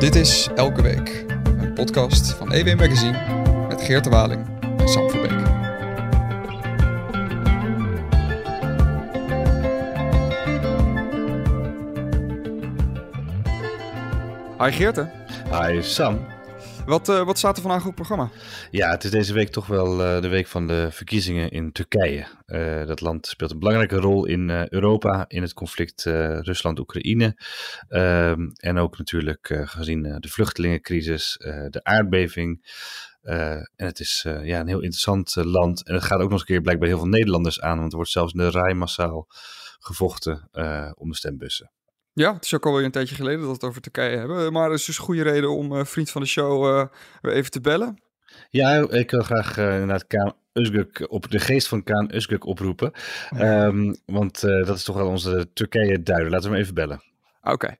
[0.00, 1.24] Dit is Elke Week,
[1.60, 3.18] een podcast van EW Magazine
[3.68, 4.46] met Geert de Waling
[4.78, 5.30] en Sam Verbeek.
[14.58, 15.10] Hi Geerte.
[15.52, 16.18] Hi Sam.
[16.90, 18.30] Wat, uh, wat staat er vandaag op het programma?
[18.70, 22.26] Ja, het is deze week toch wel uh, de week van de verkiezingen in Turkije.
[22.46, 26.04] Uh, dat land speelt een belangrijke rol in Europa in het conflict
[26.42, 27.36] Rusland-Oekraïne.
[27.88, 31.36] Ehm, en ook natuurlijk gezien de vluchtelingencrisis,
[31.68, 32.66] de aardbeving.
[33.20, 35.86] en het is ja, een heel interessant land.
[35.86, 37.96] En het gaat ook nog eens een keer blijkbaar heel veel Nederlanders aan, want er
[37.96, 39.26] wordt zelfs in de rij massaal
[39.78, 40.48] gevochten
[40.94, 41.70] om de stembussen.
[42.12, 44.52] Ja, het is ook alweer een tijdje geleden dat we het over Turkije hebben.
[44.52, 46.86] Maar het is dus een goede reden om uh, vriend van de show uh,
[47.20, 48.02] weer even te bellen.
[48.50, 52.92] Ja, ik wil graag uh, inderdaad Kaan Özgök op de geest van Kaan Özgök oproepen.
[53.30, 53.64] Ja.
[53.64, 56.30] Um, want dat is toch wel onze Turkije-duider.
[56.30, 57.02] Laten we hem even bellen.
[57.42, 57.52] Oké.
[57.52, 57.78] Okay.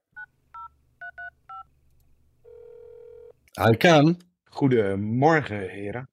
[3.68, 4.16] Hi Kaan.
[4.44, 6.08] Goedemorgen, heren.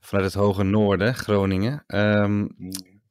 [0.00, 1.84] Vanuit het hoge noorden, Groningen.
[1.86, 2.56] Um,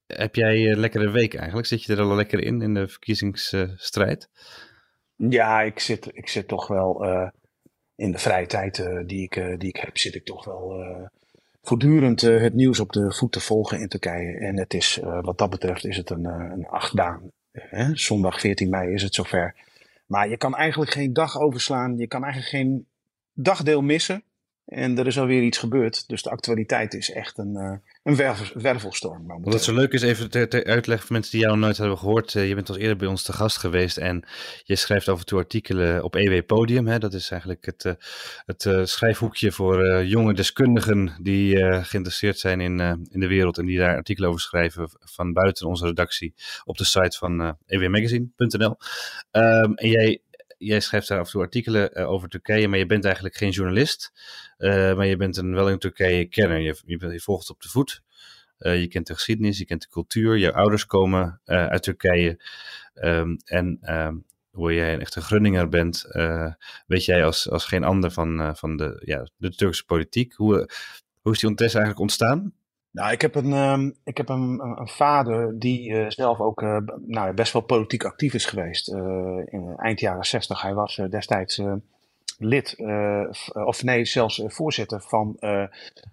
[0.08, 1.68] heb jij een lekkere week eigenlijk?
[1.68, 4.30] Zit je er al lekker in, in de verkiezingsstrijd?
[5.16, 7.30] Ja, ik zit, ik zit toch wel uh,
[7.96, 10.86] in de vrije tijd uh, die, ik, die ik heb, zit ik toch wel
[11.62, 14.38] voortdurend het nieuws op de voet te volgen in Turkije.
[14.38, 17.32] En het is, wat dat betreft, is het een, een achtbaan.
[17.52, 17.96] Hè?
[17.96, 19.56] Zondag 14 mei is het zover.
[20.06, 21.98] Maar je kan eigenlijk geen dag overslaan.
[21.98, 22.88] Je kan eigenlijk geen
[23.34, 24.24] dagdeel missen.
[24.68, 26.08] En er is alweer iets gebeurd.
[26.08, 27.74] Dus de actualiteit is echt een, uh,
[28.04, 29.28] een wervel, wervelstorm.
[29.28, 31.98] Wat het zo leuk is, even ter, ter uitleg voor mensen die jou nooit hebben
[31.98, 32.34] gehoord.
[32.34, 34.24] Uh, je bent al eerder bij ons te gast geweest en
[34.64, 36.88] je schrijft af en toe artikelen op EW Podium.
[36.88, 37.00] Hè?
[37.00, 37.94] Dat is eigenlijk het, uh,
[38.46, 43.96] het schrijfhoekje voor jonge deskundigen die geïnteresseerd zijn in, in de wereld en die daar
[43.96, 48.76] artikelen over schrijven van buiten onze redactie op de site van ewmagazine.nl.
[49.32, 50.22] Um, en jij
[50.58, 53.50] jij schrijft daar af en toe artikelen uh, over Turkije, maar je bent eigenlijk geen
[53.50, 54.12] journalist.
[54.58, 56.60] Uh, maar je bent een, wel een Turkije-kenner.
[56.60, 58.04] Je, je, je, volgt op de voet.
[58.60, 60.38] Uh, je kent de geschiedenis, je kent de cultuur.
[60.38, 62.40] Je ouders komen uit Turkije.
[62.94, 66.06] Um, en um, hoe jij een echte Grunninger bent,
[66.88, 70.34] weet jij als, als geen ander van, van de, ja, de Turkse politiek.
[70.34, 70.70] Hoe,
[71.22, 72.54] hoe is die ondertussen eigenlijk ontstaan?
[72.98, 76.78] Nou, ik heb een, um, ik heb een, een vader die uh, zelf ook uh,
[77.06, 78.90] nou, best wel politiek actief is geweest.
[78.90, 78.98] Uh,
[79.46, 80.62] in eind jaren 60.
[80.62, 81.62] Hij was destijds
[82.38, 82.76] lid,
[83.54, 85.38] of nee, zelfs voorzitter van,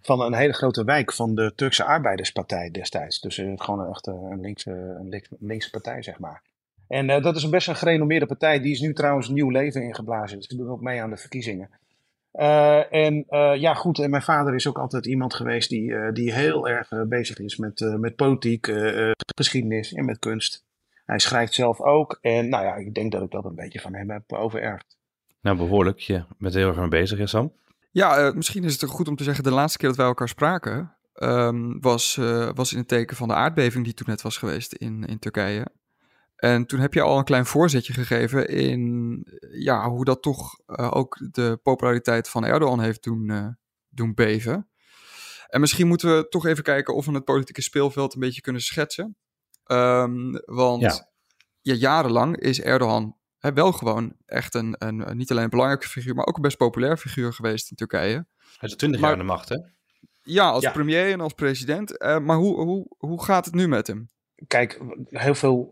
[0.03, 3.21] van een hele grote wijk van de Turkse Arbeiderspartij destijds.
[3.21, 6.43] Dus gewoon echt een linkse, een links, linkse partij, zeg maar.
[6.89, 8.61] En dat is een best een gerenommeerde partij.
[8.61, 10.39] Die is nu trouwens nieuw leven ingeblazen.
[10.39, 11.71] Dus die doen ook mee aan de verkiezingen.
[12.41, 16.12] Uh, en uh, ja, goed, en mijn vader is ook altijd iemand geweest die, uh,
[16.12, 18.72] die heel erg bezig is met, met politiek,
[19.34, 20.65] geschiedenis en met kunst.
[21.05, 22.19] Hij schrijft zelf ook.
[22.21, 24.97] En nou ja, ik denk dat ik dat een beetje van hem heb overerfd.
[25.41, 25.99] Nou, behoorlijk.
[25.99, 27.53] Je bent heel erg mee bezig, hè Sam?
[27.91, 30.94] Ja, misschien is het goed om te zeggen, de laatste keer dat wij elkaar spraken,
[31.15, 32.15] um, was,
[32.55, 35.67] was in het teken van de aardbeving die toen net was geweest in, in Turkije.
[36.44, 39.22] En toen heb je al een klein voorzetje gegeven in
[39.53, 43.47] ja, hoe dat toch uh, ook de populariteit van Erdogan heeft doen, uh,
[43.88, 44.69] doen beven.
[45.47, 48.62] En misschien moeten we toch even kijken of we het politieke speelveld een beetje kunnen
[48.62, 49.16] schetsen.
[49.66, 51.09] Um, want ja.
[51.60, 51.75] ja.
[51.75, 56.26] jarenlang is Erdogan hè, wel gewoon echt een, een, niet alleen een belangrijke figuur, maar
[56.26, 58.26] ook een best populair figuur geweest in Turkije.
[58.59, 59.56] Hij is 20 jaar aan de macht, hè?
[60.22, 60.71] Ja, als ja.
[60.71, 62.03] premier en als president.
[62.03, 64.12] Uh, maar hoe, hoe, hoe gaat het nu met hem?
[64.47, 65.71] Kijk, heel veel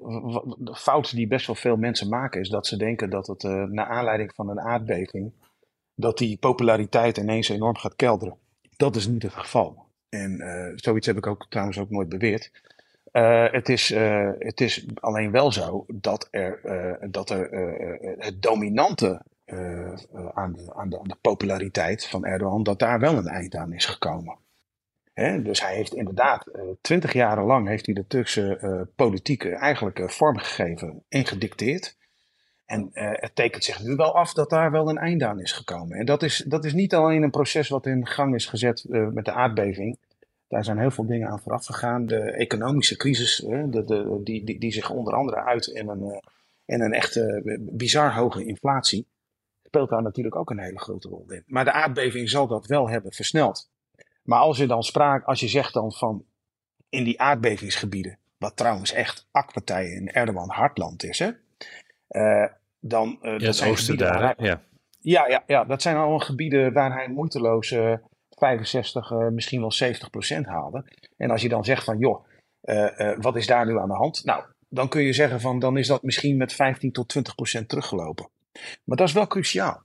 [0.74, 3.86] fouten die best wel veel mensen maken, is dat ze denken dat het uh, naar
[3.86, 5.32] aanleiding van een aardbeving,
[5.94, 8.36] dat die populariteit ineens enorm gaat kelderen.
[8.76, 9.86] Dat is niet het geval.
[10.08, 12.50] En uh, zoiets heb ik ook trouwens ook nooit beweerd.
[13.12, 13.88] Uh, het, is,
[14.38, 16.60] het is alleen wel zo dat er,
[17.10, 17.50] dat er
[18.18, 19.22] het dominante
[20.34, 23.72] aan de, aan, de, aan de populariteit van Erdogan, dat daar wel een eind aan
[23.72, 24.36] is gekomen.
[25.14, 29.98] Dus hij heeft inderdaad uh, twintig jaren lang heeft hij de Turkse uh, politiek eigenlijk
[29.98, 31.96] uh, vormgegeven en gedicteerd.
[32.66, 35.98] En het tekent zich nu wel af dat daar wel een einde aan is gekomen.
[35.98, 39.24] En dat is, dat is niet alleen een proces wat in gang is gezet met
[39.24, 39.98] de aardbeving.
[40.48, 42.06] Daar zijn heel veel dingen aan vooraf gegaan.
[42.06, 46.22] De economische crisis, de, die, die, die zich onder andere uit in een,
[46.64, 49.06] in een echte bizar hoge inflatie,
[49.64, 51.42] speelt daar natuurlijk ook een hele grote rol in.
[51.46, 53.70] Maar de aardbeving zal dat wel hebben versneld.
[54.22, 56.24] Maar als je dan spraak, als je zegt dan van
[56.88, 61.30] in die aardbevingsgebieden, wat trouwens echt akpartijen in Erdogan hartland is, hè,
[62.10, 62.48] uh,
[62.80, 63.18] dan.
[63.22, 64.60] Uh, ja, dat zijn oosten daar, hij, ja.
[65.00, 65.28] ja.
[65.28, 67.94] Ja, ja, dat zijn allemaal gebieden waar hij moeiteloos uh,
[68.30, 70.84] 65, uh, misschien wel 70 procent haalde.
[71.16, 72.26] En als je dan zegt van, joh,
[73.16, 74.24] wat is daar nu aan de hand?
[74.24, 77.68] Nou, dan kun je zeggen van, dan is dat misschien met 15 tot 20 procent
[77.68, 78.28] teruggelopen.
[78.84, 79.82] Maar dat is wel cruciaal.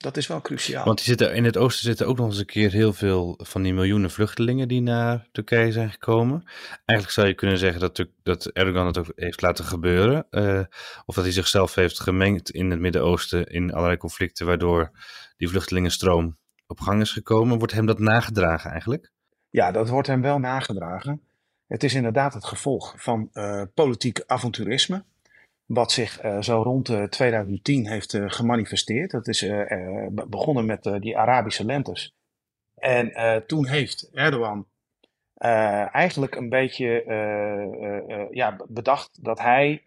[0.00, 0.84] Dat is wel cruciaal.
[0.84, 3.62] Want die zitten, in het oosten zitten ook nog eens een keer heel veel van
[3.62, 6.42] die miljoenen vluchtelingen die naar Turkije zijn gekomen.
[6.84, 10.26] Eigenlijk zou je kunnen zeggen dat, dat Erdogan het ook heeft laten gebeuren.
[10.30, 10.60] Uh,
[11.04, 14.90] of dat hij zichzelf heeft gemengd in het Midden-Oosten in allerlei conflicten, waardoor
[15.36, 17.58] die vluchtelingenstroom op gang is gekomen.
[17.58, 19.12] Wordt hem dat nagedragen eigenlijk?
[19.50, 21.22] Ja, dat wordt hem wel nagedragen.
[21.66, 25.04] Het is inderdaad het gevolg van uh, politiek avonturisme
[25.70, 29.10] wat zich uh, zo rond uh, 2010 heeft uh, gemanifesteerd.
[29.10, 29.46] Dat is
[30.28, 32.14] begonnen met die Arabische lentes.
[32.74, 33.12] En
[33.46, 34.66] toen heeft Erdogan
[35.92, 37.04] eigenlijk een beetje
[38.30, 39.82] ja, bedacht dat hij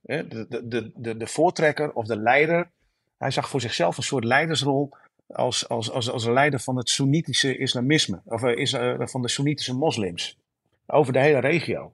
[0.00, 2.70] de, de, de, de voortrekker of de leider,
[3.18, 4.90] hij zag voor zichzelf een soort leidersrol
[5.26, 10.38] als, als, als, als leider van het Soenitische islamisme, of is, van de Soenitische moslims
[10.86, 11.92] over de hele regio.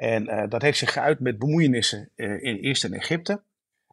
[0.00, 3.42] En uh, dat heeft zich geuit met bemoeienissen uh, in, eerst in Egypte,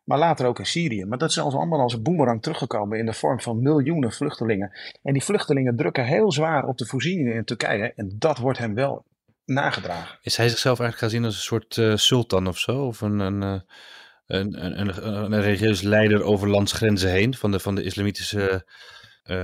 [0.04, 1.06] maar later ook in Syrië.
[1.06, 4.72] Maar dat is allemaal als een boemerang teruggekomen in de vorm van miljoenen vluchtelingen.
[5.04, 7.94] En die vluchtelingen drukken heel zwaar op de voorzieningen in Turkije.
[7.96, 9.06] En dat wordt hem wel
[9.46, 10.20] nagedragen.
[10.22, 12.86] Is hij zichzelf eigenlijk gaan zien als een soort uh, sultan of zo?
[12.86, 17.76] Of een, een, een, een, een, een religieus leider over landsgrenzen heen van de, van
[17.76, 18.66] de islamitische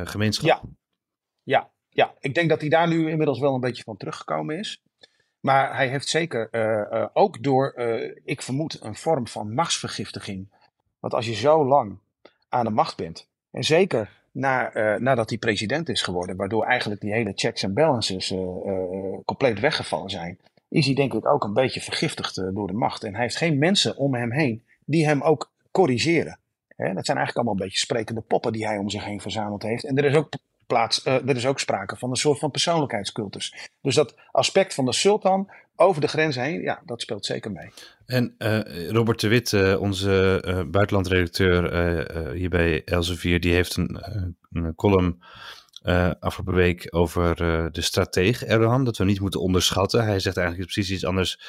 [0.03, 0.47] gemeenschap?
[0.47, 0.61] Ja.
[1.43, 2.13] ja, ja.
[2.19, 4.81] Ik denk dat hij daar nu inmiddels wel een beetje van teruggekomen is.
[5.43, 6.61] Maar hij heeft zeker uh,
[6.91, 10.47] uh, ook door, uh, ik vermoed, een vorm van machtsvergiftiging.
[10.99, 11.97] Want als je zo lang
[12.49, 17.13] aan de macht bent, en zeker na, nadat hij president is geworden, waardoor eigenlijk die
[17.13, 18.33] hele checks en balances
[19.25, 23.03] compleet weggevallen zijn, is hij denk ik ook een beetje vergiftigd door de macht.
[23.03, 26.39] En hij heeft geen mensen om hem heen die hem ook corrigeren.
[26.67, 29.63] Hè, dat zijn eigenlijk allemaal een beetje sprekende poppen die hij om zich heen verzameld
[29.63, 29.83] heeft.
[29.83, 30.29] En er is ook
[30.73, 33.69] plaats, uh, er is ook sprake van een soort van persoonlijkheidscultus.
[33.81, 37.69] Dus dat aspect van de sultan over de grens heen, ja, dat speelt zeker mee.
[38.05, 43.97] En uh, Robert de Wit, uh, onze uh, buitenlandredacteur hier bij Elsevier, die heeft een,
[44.51, 45.23] een column
[46.19, 47.35] afgelopen week over
[47.71, 50.05] de strateeg Erdogan, dat we niet moeten onderschatten.
[50.05, 51.39] Hij zegt eigenlijk precies iets anders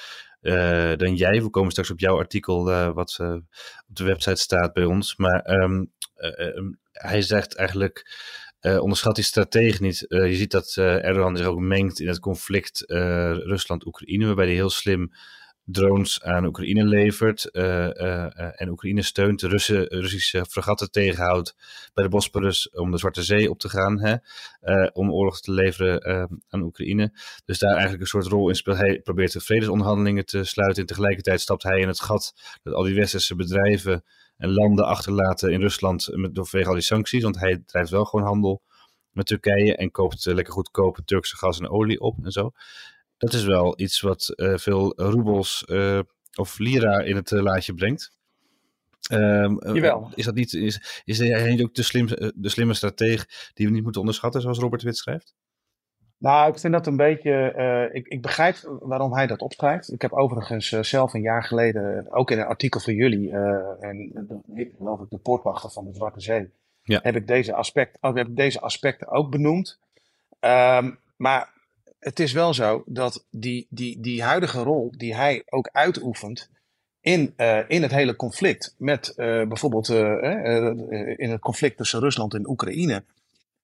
[0.96, 1.42] dan jij.
[1.42, 5.16] We komen straks op jouw artikel wat op de website staat bij ons.
[5.16, 5.92] Maar um,
[6.92, 8.06] hij zegt eigenlijk
[8.66, 10.04] uh, onderschat die strategie niet.
[10.08, 14.54] Uh, je ziet dat uh, Erdogan zich ook mengt in het conflict Rusland-Oekraïne, waarbij hij
[14.54, 15.12] heel slim
[15.66, 19.48] drones aan Oekraïne levert en Oekraïne steunt, de
[19.88, 21.56] Russische fregatten tegenhoudt
[21.94, 24.16] bij de Bosporus om de Zwarte Zee op te gaan, hè,
[24.92, 27.12] om oorlog te leveren aan Oekraïne.
[27.44, 28.76] Dus daar eigenlijk een soort rol in speelt.
[28.76, 32.82] Hij probeert de vredesonderhandelingen te sluiten en tegelijkertijd stapt hij in het gat dat al
[32.82, 34.04] die westerse bedrijven
[34.44, 37.22] en landen achterlaten in Rusland met, vanwege al die sancties.
[37.22, 38.62] Want hij drijft wel gewoon handel
[39.10, 42.50] met Turkije en koopt uh, lekker goedkope Turkse gas en olie op en zo.
[43.18, 46.00] Dat is wel iets wat uh, veel roebels uh,
[46.34, 48.12] of lira in het laadje brengt.
[49.12, 50.12] Um, Jawel.
[50.14, 53.72] Is dat niet, is, is hij niet ook de, slim, de slimme strateeg die we
[53.72, 55.34] niet moeten onderschatten, zoals Robert Wit schrijft?
[56.18, 57.54] Nou, ik vind dat een beetje.
[57.56, 59.92] Uh, ik, ik, begrijp waarom hij dat opschrijft.
[59.92, 63.84] Ik heb overigens uh, zelf een jaar geleden, ook in een artikel van jullie, uh,
[63.84, 64.12] en
[64.54, 66.50] ik geloof ik de poortwachter van de Zwarte Zee,
[66.82, 67.00] ja.
[67.02, 69.78] heb, ik deze aspect, heb ik deze aspecten ook benoemd.
[70.40, 71.52] Um, maar
[71.98, 76.50] het is wel zo dat die, die, die huidige rol die hij ook uitoefent
[77.00, 77.34] in,
[77.68, 79.88] in het hele conflict, met bijvoorbeeld
[81.16, 83.04] in het conflict tussen Rusland en Oekraïne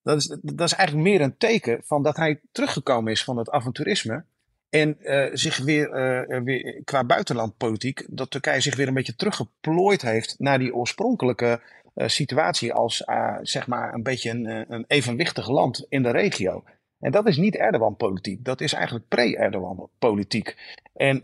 [0.03, 3.49] dat is, dat is eigenlijk meer een teken van dat hij teruggekomen is van het
[3.49, 4.23] avonturisme.
[4.69, 5.89] En uh, zich weer,
[6.29, 11.61] uh, weer qua buitenlandpolitiek, dat Turkije zich weer een beetje teruggeplooid heeft naar die oorspronkelijke
[11.95, 13.03] uh, situatie als
[13.41, 16.63] zeg maar een beetje een, een evenwichtig land in de regio.
[16.99, 20.79] En dat is niet Erdogan-politiek, dat is eigenlijk pre-Erdogan-politiek.
[20.93, 21.23] En,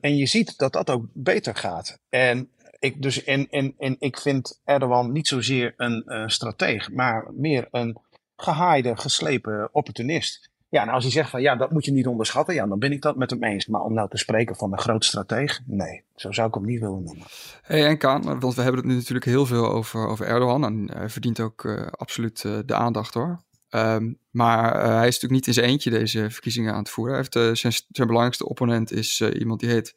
[0.00, 1.98] en je ziet dat dat ook beter gaat.
[2.08, 7.68] En ik, dus, en, en, en ik vind Erdogan niet zozeer een strateeg, maar meer
[7.70, 7.98] een
[8.42, 10.50] gehaaide, geslepen opportunist.
[10.68, 12.92] Ja, en als hij zegt van ja, dat moet je niet onderschatten, ja, dan ben
[12.92, 13.66] ik dat met hem eens.
[13.66, 16.80] Maar om nou te spreken van een groot strateeg, nee, zo zou ik hem niet
[16.80, 17.26] willen noemen.
[17.62, 20.90] Hey, en Kaan, want we hebben het nu natuurlijk heel veel over, over Erdogan en
[20.92, 23.42] hij verdient ook uh, absoluut uh, de aandacht hoor.
[23.70, 27.14] Um, maar uh, hij is natuurlijk niet in zijn eentje deze verkiezingen aan het voeren.
[27.14, 29.94] Hij heeft, zijn, zijn belangrijkste opponent is iemand die heet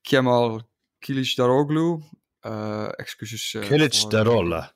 [0.00, 0.60] Kemal
[0.98, 2.02] Kılıçdaroğlu.
[2.96, 3.56] excuses.
[3.68, 4.70] Kılıçdaroğlu.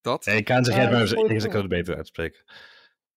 [0.00, 0.24] Dat?
[0.24, 2.44] Nee, ik kan zich maar ik kan het beter uitspreken.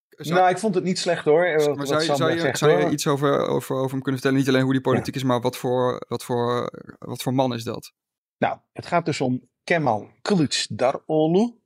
[0.09, 0.39] Zou...
[0.39, 1.75] Nou, ik vond het niet slecht hoor.
[1.75, 4.37] Maar zou, je, zou, je, zegt, zou je iets over, over, over hem kunnen vertellen?
[4.37, 5.19] Niet alleen hoe die politiek ja.
[5.19, 7.93] is, maar wat voor, wat, voor, wat voor man is dat?
[8.37, 11.61] Nou, het gaat dus om Kemal Kılıçdaroğlu.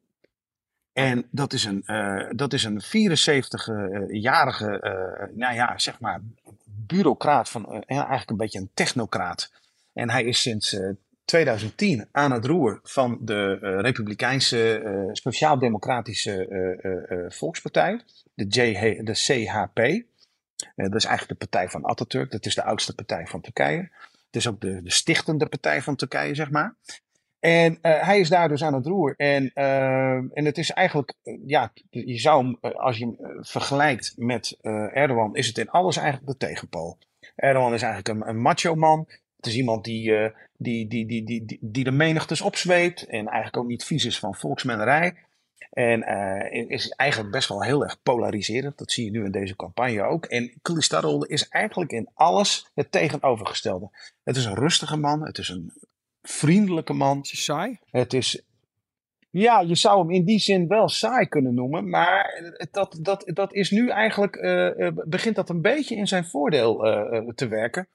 [0.94, 6.22] En dat is een, uh, dat is een 74-jarige, uh, nou ja, zeg maar,
[6.66, 9.52] bureaucraat van, uh, eigenlijk een beetje een technocraat.
[9.94, 10.78] En hij is sinds
[11.28, 18.02] 2010 aan het roer van de uh, Republikeinse uh, Sociaal-Democratische uh, Volkspartij,
[18.34, 20.06] de, JH, de CHP.
[20.76, 23.90] dat is eigenlijk de partij van Atatürk, dat is de oudste partij van Turkije.
[24.26, 26.76] Het is ook de, de stichtende partij van Turkije, zeg maar.
[27.40, 29.14] En hij is daar dus aan het roer.
[29.18, 29.54] En,
[30.34, 31.14] en het is eigenlijk,
[31.46, 34.58] ja, je zou als je hem vergelijkt met
[34.94, 36.98] Erdogan, is het in alles eigenlijk de tegenpool.
[37.36, 39.08] Erdogan is eigenlijk een, een macho man.
[39.48, 43.58] Het is iemand die, die, die, die, die, die, die de menigtes opzweept en eigenlijk
[43.58, 45.16] ook niet vies is van volksmennerij.
[45.72, 48.78] En uh, is eigenlijk best wel heel erg polariserend.
[48.78, 50.26] Dat zie je nu in deze campagne ook.
[50.26, 53.90] En Kılıçdaroğlu is eigenlijk in alles het tegenovergestelde.
[54.24, 55.26] Het is een rustige man.
[55.26, 55.74] Het is een
[56.22, 57.20] vriendelijke man.
[57.22, 57.80] Is hij saai?
[57.90, 58.42] Het is...
[59.30, 61.90] Ja, je zou hem in die zin wel saai kunnen noemen.
[61.90, 64.36] Maar dat, dat, dat is nu eigenlijk...
[64.36, 67.88] Uh, begint dat een beetje in zijn voordeel uh, te werken.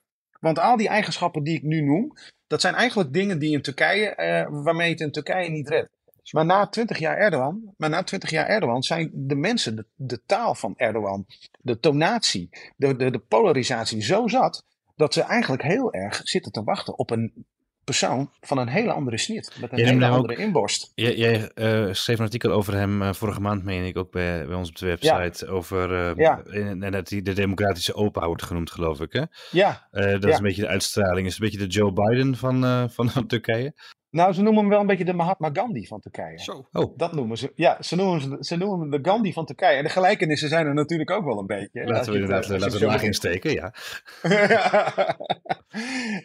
[0.43, 2.13] Want al die eigenschappen die ik nu noem...
[2.47, 5.89] Dat zijn eigenlijk dingen die in Turkije, uh, waarmee het in Turkije niet redt.
[6.31, 10.21] Maar na 20 jaar Erdogan, maar na 20 jaar Erdogan zijn de mensen, de, de
[10.25, 11.25] taal van Erdogan,
[11.61, 16.63] de tonatie, de, de, de polarisatie zo zat, dat ze eigenlijk heel erg zitten te
[16.63, 17.45] wachten op een
[17.83, 19.55] persoon van een hele andere snit.
[19.61, 20.91] Met een hele andere inborst.
[20.95, 24.45] Jij, jij uh, schreef een artikel over hem uh, vorige maand, meen ik, ook bij,
[24.47, 25.47] bij ons op de website.
[25.47, 26.43] Over uh, ja.
[26.43, 29.13] en dat hij de democratische opa wordt genoemd, geloof ik.
[29.13, 29.23] Hè?
[29.51, 29.87] Ja.
[29.91, 31.27] dat is een beetje de uitstraling.
[31.27, 33.73] Is een beetje de Joe Biden van, van Turkije.
[34.13, 36.39] Nou, ze noemen hem wel een beetje de Mahatma Gandhi van Turkije.
[36.39, 36.67] Zo.
[36.71, 36.97] Oh.
[36.97, 37.51] Dat noemen ze.
[37.55, 39.77] Ja, ze noemen, ze noemen hem de Gandhi van Turkije.
[39.77, 41.85] En de gelijkenissen zijn er natuurlijk ook wel een beetje.
[41.85, 43.73] Laten we inderdaad laten we laag insteken, ja.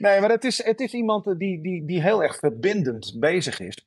[0.04, 3.87] nee, maar het is, het is iemand die, die, die heel erg verbindend bezig is.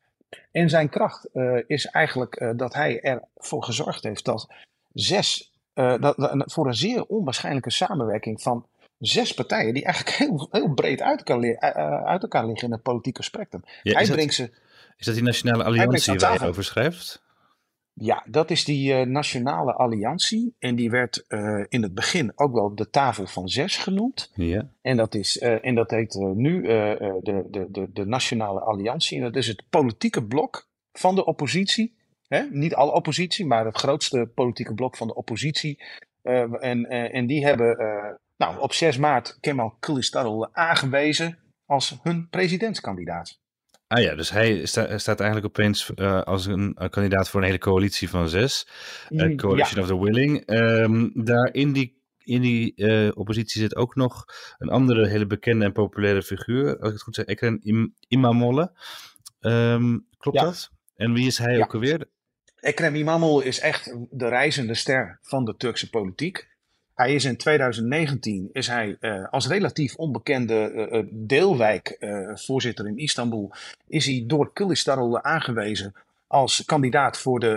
[0.51, 4.48] En zijn kracht uh, is eigenlijk uh, dat hij ervoor gezorgd heeft dat
[4.93, 6.15] zes, uh, dat,
[6.51, 8.65] voor een zeer onwaarschijnlijke samenwerking van
[9.01, 11.60] zes partijen die eigenlijk heel, heel breed uit, kan,
[12.05, 13.63] uit elkaar liggen in het politieke spectrum.
[13.84, 14.50] Ja, hij brengt ze.
[14.98, 17.24] Is dat die Nationale Alliantie waar je over schrijft?
[17.93, 20.55] Ja, dat is die uh, Nationale Alliantie.
[20.60, 24.31] En die werd uh, in het begin ook wel de tafel van zes genoemd.
[24.34, 24.70] Ja.
[24.81, 29.17] En, dat is, en dat heet nu de, de, de, de Nationale Alliantie.
[29.17, 31.96] En dat is het politieke blok van de oppositie.
[32.50, 35.79] Niet alle oppositie, maar het grootste politieke blok van de oppositie.
[36.22, 37.78] En, en die hebben
[38.38, 43.40] nou, op 6 maart Kemal Kılıçdaroğlu aangewezen als hun presidentskandidaat.
[43.88, 47.58] Ah ja, dus hij staat eigenlijk opeens uh, als een, een, kandidaat voor een hele
[47.58, 48.68] coalitie van zes.
[49.10, 49.82] Uh, Coalition ja.
[49.82, 50.50] of the Willing.
[50.50, 54.25] Um, daar in die, in die uh, oppositie zit ook nog
[54.58, 56.80] een andere hele bekende en populaire figuur.
[56.80, 58.72] Als ik het goed zeg, Ekrem Im Imamolle.
[59.40, 60.44] Um, klopt ja.
[60.44, 60.72] dat?
[60.96, 61.63] En wie is hij ja.
[61.63, 62.08] ook alweer?
[62.62, 66.48] Ekrem Imamolle is echt de reizende ster van de Turkse politiek.
[66.96, 72.98] Hij is in 2019 is hij, uh, als relatief onbekende uh, deelwijk uh, voorzitter in
[72.98, 73.51] Istanbul,
[73.88, 75.94] is hij door Kılıçdaroğlu aangewezen
[76.27, 77.56] als kandidaat voor de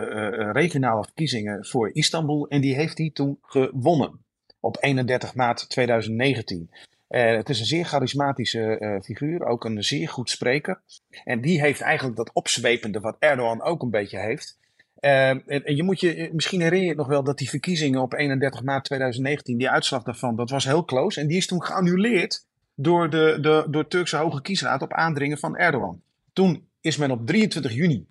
[0.53, 2.49] regionale verkiezingen voor Istanbul.
[2.49, 4.25] En die heeft hij toen gewonnen
[4.61, 6.71] op 31 maart 2019.
[7.09, 10.81] het is een zeer charismatische figuur, ook een zeer goed spreker.
[11.25, 14.57] En die heeft eigenlijk dat opzwepende wat Erdogan ook een beetje heeft.
[15.05, 18.13] Uh, en je moet je, misschien herinner je het nog wel dat die verkiezingen op
[18.13, 21.21] 31 maart 2019, die uitslag daarvan, dat was heel close.
[21.21, 25.57] En die is toen geannuleerd door de, de door Turkse Hoge Kiesraad op aandringen van
[25.57, 26.03] Erdogan.
[26.33, 28.07] Toen is men op 23 juni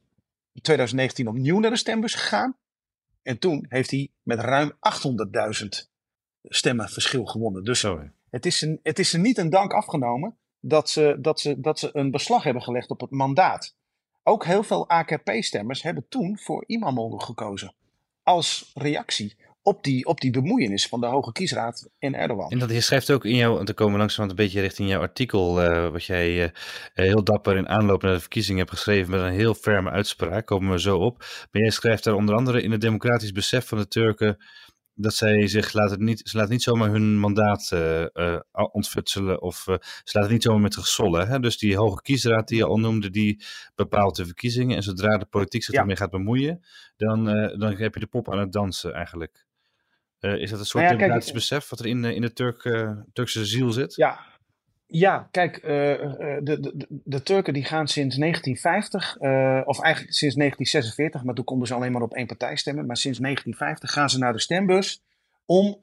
[0.61, 2.55] 2019 opnieuw naar de stembus gegaan.
[3.21, 5.67] En toen heeft hij met ruim 800.000
[6.43, 7.63] stemmen verschil gewonnen.
[7.63, 7.81] Dus
[8.29, 11.79] het is, een, het is er niet een dank afgenomen dat ze, dat, ze, dat
[11.79, 13.75] ze een beslag hebben gelegd op het mandaat.
[14.23, 17.73] Ook heel veel AKP-stemmers hebben toen voor Imamoglu gekozen.
[18.23, 22.49] Als reactie op die, op die bemoeienis van de Hoge Kiesraad in Erdogan.
[22.49, 25.01] En dat je schrijft ook in jouw, te komen langs, want een beetje richting jouw
[25.01, 26.49] artikel, uh, wat jij uh,
[26.93, 30.71] heel dapper in aanloop naar de verkiezingen hebt geschreven met een heel ferme uitspraak, komen
[30.71, 31.17] we zo op.
[31.51, 34.37] Maar jij schrijft daar onder andere in het democratisch besef van de Turken
[34.95, 39.67] dat zij zich laten niet, ze laten niet zomaar hun mandaat uh, uh, ontfutselen of
[39.67, 41.27] uh, ze laten niet zomaar met zich sollen.
[41.27, 41.39] Hè?
[41.39, 43.43] Dus die hoge kiesraad die je al noemde, die
[43.75, 44.75] bepaalt de verkiezingen.
[44.75, 45.79] En zodra de politiek zich ja.
[45.79, 46.63] ermee gaat bemoeien,
[46.97, 47.25] dan,
[47.57, 49.45] dan heb je de pop aan het dansen eigenlijk.
[50.19, 52.61] is dat een soort nou ja, democratisch kijk, besef wat er in, in de Turk,
[53.13, 53.95] Turkse ziel zit?
[53.95, 54.32] Ja,
[54.95, 60.35] ja, kijk, uh, de, de, de, Turken die gaan sinds 1950, uh, of eigenlijk sinds
[60.35, 64.09] 1946, maar toen konden ze alleen maar op één partij stemmen, maar sinds 1950 gaan
[64.09, 65.01] ze naar de stembus
[65.45, 65.77] om,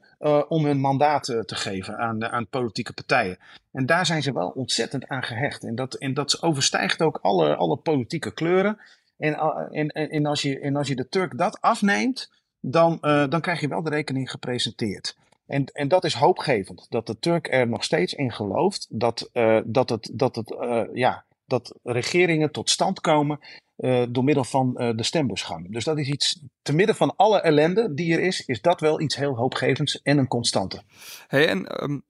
[0.48, 3.38] om hun mandaat te geven aan, aan politieke partijen.
[3.72, 5.64] En daar zijn ze wel ontzettend aan gehecht.
[5.64, 8.78] En dat, en dat overstijgt ook alle, alle politieke kleuren.
[9.18, 9.34] En,
[9.70, 13.68] en, en, als je, en als je de Turk dat afneemt, dan, dan krijg je
[13.68, 15.16] wel de rekening gepresenteerd.
[15.50, 19.60] En, en dat is hoopgevend, dat de Turk er nog steeds in gelooft dat, uh,
[19.64, 23.40] dat het, dat het uh, ja, dat regeringen tot stand komen
[23.76, 25.72] uh, door middel van de stembusgang.
[25.72, 29.00] Dus dat is iets, te midden van alle ellende die er is, is dat wel
[29.00, 30.82] iets heel hoopgevends en een constante.
[31.26, 32.02] Hey, en um,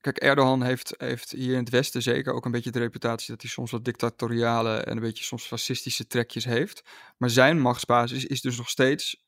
[0.00, 3.42] kijk, Erdogan heeft, heeft hier in het Westen zeker ook een beetje de reputatie dat
[3.42, 6.84] hij soms wat dictatoriale en een beetje soms fascistische trekjes heeft.
[7.16, 9.26] Maar zijn machtsbasis is dus nog steeds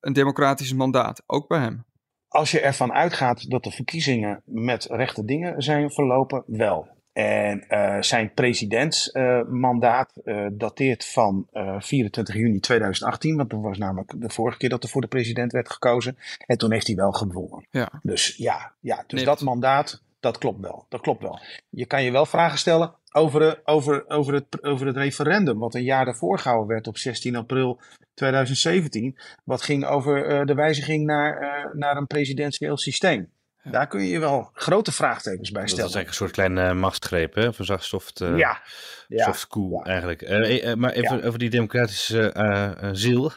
[0.00, 1.88] een democratisch mandaat, ook bij hem.
[2.32, 6.88] Als je ervan uitgaat dat de verkiezingen met rechte dingen zijn verlopen, wel.
[7.12, 11.46] En uh, zijn presidentsmandaat uh, dateert van
[11.78, 15.52] 24 juni 2018, want dat was namelijk de vorige keer dat er voor de president
[15.52, 16.16] werd gekozen.
[16.46, 17.66] En toen heeft hij wel gewonnen.
[17.70, 17.88] Ja.
[18.02, 20.86] Dus ja, ja dus dat mandaat, dat klopt wel.
[20.88, 21.40] Dat klopt wel.
[21.68, 25.82] Je kan je wel vragen stellen over, over, over, het, over het referendum, wat een
[25.82, 27.80] jaar daarvoor gehouden werd op 16 april
[28.14, 29.18] 2017.
[29.44, 33.30] Wat ging over de wijziging naar, naar een presidentieel systeem.
[33.62, 35.82] Daar kun je je wel grote vraagtekens bij stellen.
[35.82, 37.46] Dat is eigenlijk een soort kleine uh, machtsgreep, hè?
[37.46, 38.60] Of een soft, uh, ja.
[39.08, 39.82] soft ja.
[39.82, 40.22] eigenlijk.
[40.22, 41.26] Uh, maar even ja.
[41.26, 43.32] over die democratische ziel.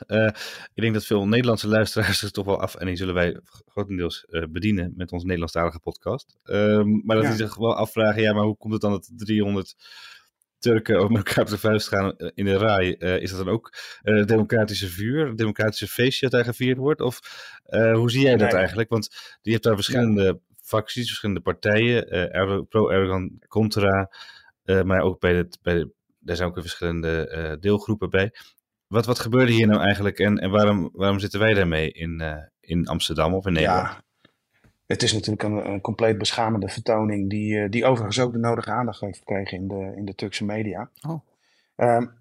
[0.73, 2.75] ik denk dat veel Nederlandse luisteraars er toch wel af...
[2.75, 6.37] en die zullen wij grotendeels bedienen met onze Nederlandstalige podcast.
[6.43, 9.75] Ehm, maar dat die zich wel afvragen, ja, maar hoe komt het dan dat 300
[10.63, 12.95] Turken over elkaar op de vuist gaan in de rij.
[12.99, 17.01] Uh, is dat dan ook uh, democratische vuur, democratische feestje dat daar gevierd wordt?
[17.01, 17.19] Of
[17.93, 18.89] hoe zie jij dat eigenlijk?
[18.89, 22.07] Want je hebt daar verschillende facties, verschillende partijen,
[22.69, 24.09] pro-Erdogan, contra,
[24.63, 28.31] maar ook bij, het, bij de, daar zijn ook weer verschillende deelgroepen bij.
[28.87, 32.23] Wat, wat gebeurde hier nou eigenlijk en, en waarom, waarom zitten wij daarmee in,
[32.59, 33.87] in Amsterdam of in Nederland?
[33.87, 34.02] Ja.
[34.85, 38.99] Het is natuurlijk een, een compleet beschamende vertoning, die, die overigens ook de nodige aandacht
[38.99, 40.89] heeft gekregen in de, in de Turkse media.
[41.07, 41.21] Oh.
[41.77, 42.11] Um,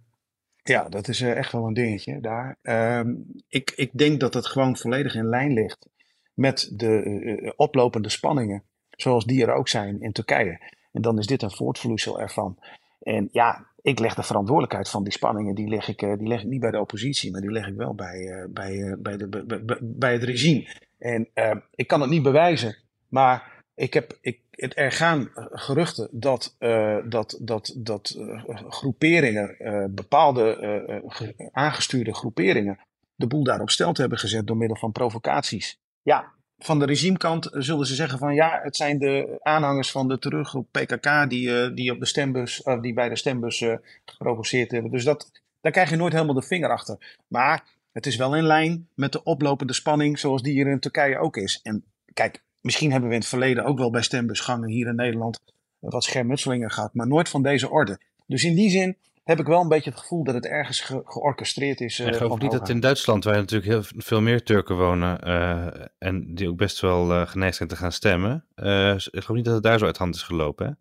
[0.62, 2.56] ja, dat is uh, echt wel een dingetje daar.
[2.62, 5.88] Um, ik, ik denk dat het gewoon volledig in lijn ligt
[6.34, 10.60] met de uh, oplopende spanningen, zoals die er ook zijn in Turkije.
[10.92, 12.58] En dan is dit een voortvloeisel ervan.
[13.02, 16.48] En ja, ik leg de verantwoordelijkheid van die spanningen, die leg ik, die leg ik
[16.48, 20.12] niet bij de oppositie, maar die leg ik wel bij, bij, bij, de, bij, bij
[20.12, 20.66] het regime.
[21.02, 22.76] En uh, ik kan het niet bewijzen,
[23.08, 29.56] maar ik heb, ik, het, er gaan geruchten dat, uh, dat, dat, dat uh, groeperingen,
[29.94, 32.78] bepaalde aangestuurde groeperingen,
[33.14, 35.78] de boel daar op stel hebben gezet door middel van provocaties.
[36.02, 40.18] Ja, van de regimekant zullen ze zeggen van ja, het zijn de aanhangers van de
[40.18, 43.64] teruggroep PKK die, die, op de stembus, die bij de stembus
[44.04, 44.90] geprovoceerd hebben.
[44.90, 47.16] Dus dat, daar krijg je nooit helemaal de vinger achter.
[47.28, 51.18] Maar het is wel in lijn met de oplopende spanning zoals die hier in Turkije
[51.18, 51.60] ook is.
[51.62, 55.40] En kijk, misschien hebben we in het verleden ook wel bij stembusgangen hier in Nederland
[55.78, 58.00] wat schermutselingen gehad, maar nooit van deze orde.
[58.26, 61.02] Dus in die zin heb ik wel een beetje het gevoel dat het ergens ge
[61.04, 61.98] georchestreerd is.
[61.98, 65.66] Uh, ik geloof niet dat in Duitsland, waar natuurlijk heel veel meer Turken wonen uh,
[65.98, 69.54] en die ook best wel uh, geneigd zijn te gaan stemmen, ik geloof niet dat
[69.54, 70.66] het daar zo uit hand is gelopen.
[70.66, 70.72] Hè?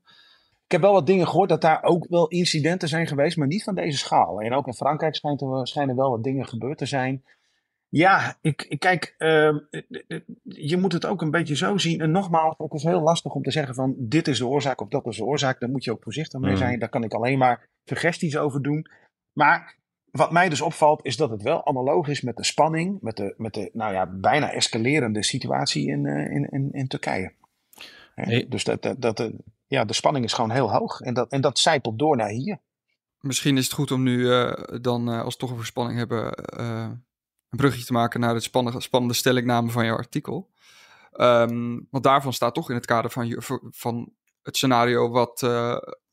[0.71, 3.63] Ik heb wel wat dingen gehoord dat daar ook wel incidenten zijn geweest, maar niet
[3.63, 4.41] van deze schaal.
[4.41, 7.23] En ook in Frankrijk schijnt er, schijnen wel wat dingen gebeurd te zijn.
[7.89, 9.57] Ja, ik, ik kijk, uh,
[10.43, 12.01] je moet het ook een beetje zo zien.
[12.01, 14.88] En nogmaals, het is heel lastig om te zeggen van dit is de oorzaak of
[14.88, 15.60] dat is de oorzaak.
[15.60, 16.79] Daar moet je ook voorzichtig mee zijn.
[16.79, 18.88] Daar kan ik alleen maar suggesties over doen.
[19.34, 19.77] Maar
[20.12, 23.34] wat mij dus opvalt is dat het wel analoog is met de spanning, met de,
[23.38, 27.34] met de nou ja, bijna escalerende situatie in, uh, in, in, in Turkije.
[28.15, 28.45] Hey.
[28.49, 29.31] Dus dat, dat, dat,
[29.71, 30.99] ja, de spanning is gewoon heel hoog.
[30.99, 32.60] En dat, en dat zijpelt door naar hier.
[33.19, 36.49] Misschien is het goed om nu uh, dan, uh, als we toch over spanning hebben,
[36.60, 36.89] uh,
[37.49, 40.49] een brugje te maken naar de spannende, spannende stellingname van jouw artikel.
[41.13, 43.36] Um, want daarvan staat toch in het kader van,
[43.69, 45.39] van het scenario wat,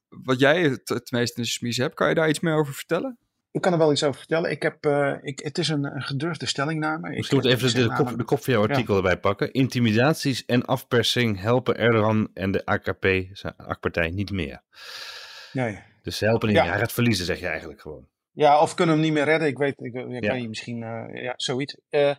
[0.08, 1.94] wat jij het, het meest in de smies hebt.
[1.94, 3.18] Kan je daar iets meer over vertellen?
[3.58, 4.50] Ik kan er wel iets over vertellen.
[4.50, 7.16] Ik heb, uh, ik, het is een, een gedurfde stellingname.
[7.16, 9.00] Ik moet even de, kop, de kop van jouw artikel ja.
[9.00, 9.52] erbij pakken.
[9.52, 14.62] Intimidaties en afpersing helpen Erdogan en de AKP, zijn AK-partij, niet meer.
[15.52, 15.78] Nee.
[16.02, 16.62] Dus ze helpen niet ja.
[16.62, 16.72] meer.
[16.72, 18.06] Hij gaat verliezen, zeg je eigenlijk gewoon.
[18.32, 19.48] Ja, of kunnen hem niet meer redden.
[19.48, 20.34] Ik weet, ik, ik ja.
[20.34, 21.76] je misschien, uh, ja, zoiets.
[21.90, 22.14] Uh,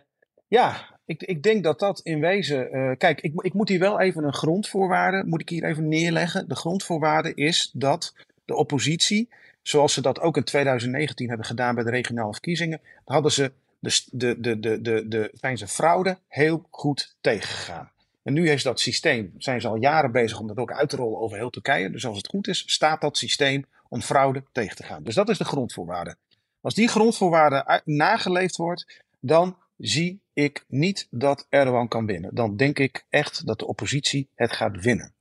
[0.48, 2.76] ja, ik, ik denk dat dat in wezen.
[2.76, 6.48] Uh, kijk, ik, ik moet hier wel even een grondvoorwaarde, moet ik hier even neerleggen.
[6.48, 9.28] De grondvoorwaarde is dat de oppositie
[9.62, 14.04] zoals ze dat ook in 2019 hebben gedaan bij de regionale verkiezingen, hadden ze de,
[14.10, 17.90] de, de, de, de, de, zijn ze fraude heel goed tegengegaan.
[18.22, 20.96] En nu is dat systeem, zijn ze al jaren bezig om dat ook uit te
[20.96, 21.90] rollen over heel Turkije.
[21.90, 25.02] Dus als het goed is, staat dat systeem om fraude tegen te gaan.
[25.02, 26.16] Dus dat is de grondvoorwaarde.
[26.60, 32.34] Als die grondvoorwaarde nageleefd wordt, dan zie ik niet dat Erdogan kan winnen.
[32.34, 35.12] Dan denk ik echt dat de oppositie het gaat winnen.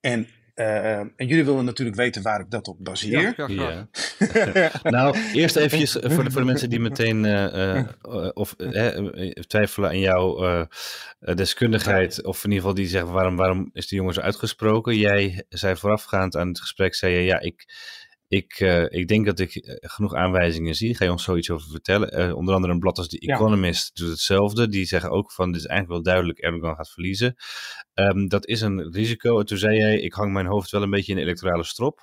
[0.00, 3.34] En Uh, en jullie willen natuurlijk weten waar ik dat op baseer.
[3.36, 3.86] Ja, ja,
[4.54, 4.70] ja.
[4.90, 8.54] nou, eerst eventjes voor de, voor de mensen die meteen uh, uh, of
[9.46, 10.66] twijfelen aan jouw
[11.20, 12.24] deskundigheid.
[12.24, 14.96] Of in ieder geval die zeggen waarom, waarom is die jongen zo uitgesproken.
[14.96, 17.64] Jij zei voorafgaand aan het gesprek, zei je ja, ik
[18.32, 20.96] ik, uh, ik denk dat ik eh, genoeg aanwijzingen zie.
[20.96, 22.20] Ga je ons zoiets over vertellen?
[22.20, 24.68] Uh, onder andere een blad als The Economist doet hetzelfde.
[24.68, 27.34] Die zeggen ook van, dit is eigenlijk wel duidelijk, Erdogan gaat verliezen.
[27.94, 29.38] Um, dat is een risico.
[29.38, 32.00] En toen zei jij, ik hang mijn hoofd wel een beetje in de electorale strop.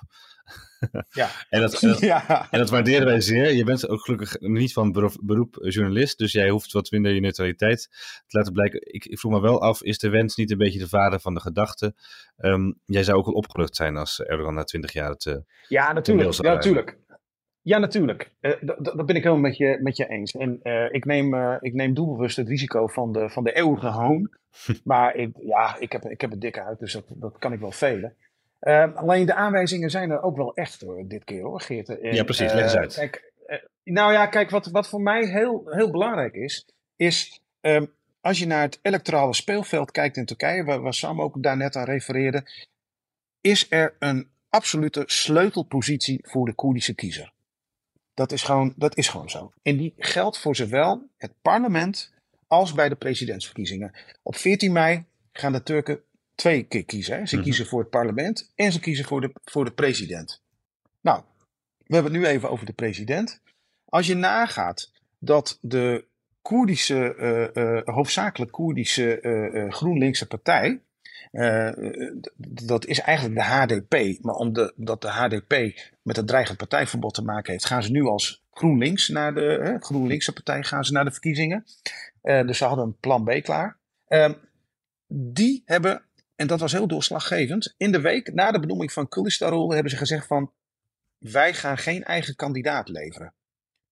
[1.10, 1.30] Ja.
[1.50, 2.50] en, dat, en, dat, ja.
[2.50, 3.52] en dat waarderen wij zeer.
[3.52, 7.20] Je bent ook gelukkig niet van beroep, beroep, journalist, dus jij hoeft wat minder je
[7.20, 7.88] neutraliteit
[8.26, 8.80] te laten blijken.
[8.94, 11.34] Ik, ik vroeg me wel af, is de wens niet een beetje de vader van
[11.34, 11.94] de gedachte?
[12.38, 15.24] Um, jij zou ook wel opgelucht zijn als Erdogan na twintig jaar het.
[15.24, 15.36] Uh,
[15.68, 16.32] ja, natuurlijk.
[16.32, 16.98] Ja, natuurlijk.
[17.62, 18.34] Ja, natuurlijk.
[18.40, 20.32] Uh, dat ben ik helemaal met je, met je eens.
[20.32, 23.88] En uh, ik, neem, uh, ik neem doelbewust het risico van de, van de eeuwige
[23.88, 24.30] hoon.
[24.84, 27.60] maar ik, ja, ik heb, ik heb het dikke uit, dus dat, dat kan ik
[27.60, 28.16] wel velen.
[28.60, 31.88] Uh, alleen de aanwijzingen zijn er ook wel echt hoor, dit keer hoor, Geert.
[31.88, 32.52] En, ja, precies.
[32.52, 32.94] Leg eens uit.
[32.94, 33.32] Kijk,
[33.84, 37.82] nou ja, kijk, wat, wat voor mij heel, heel belangrijk is, is uh,
[38.20, 41.84] als je naar het electorale speelveld kijkt in Turkije, waar, waar Sam ook daarnet aan
[41.84, 42.44] refereerde,
[43.40, 47.32] is er een absolute sleutelpositie voor de Koerdische kiezer.
[48.14, 49.52] Dat is gewoon, dat is gewoon zo.
[49.62, 52.12] En die geldt voor zowel het parlement
[52.46, 53.92] als bij de presidentsverkiezingen.
[54.22, 56.00] Op 14 mei gaan de Turken
[56.40, 57.18] twee keer kiezen.
[57.18, 57.26] Hè.
[57.26, 57.44] Ze Mhm.
[57.44, 60.42] kiezen voor het parlement en ze kiezen voor de, voor de president.
[61.00, 61.22] Nou,
[61.86, 63.40] we hebben het nu even over de president.
[63.84, 66.08] Als je nagaat dat de
[66.42, 70.80] Koerdische, eh, eh, hoofdzakelijk Koerdische eh, GroenLinkse partij,
[72.42, 77.52] dat is eigenlijk de HDP, maar omdat de HDP met het dreigend partijverbod te maken
[77.52, 81.64] heeft, gaan ze nu als GroenLinks naar de GroenLinkse partij gaan ze naar de verkiezingen.
[82.22, 83.78] Dus ze hadden een plan B klaar.
[84.06, 84.32] Ehm,
[85.12, 86.04] die hebben,
[86.40, 89.96] en dat was heel doorslaggevend, in de week na de benoeming van Kılıçdaroğlu hebben ze
[89.96, 90.52] gezegd van
[91.18, 93.32] wij gaan geen eigen kandidaat leveren.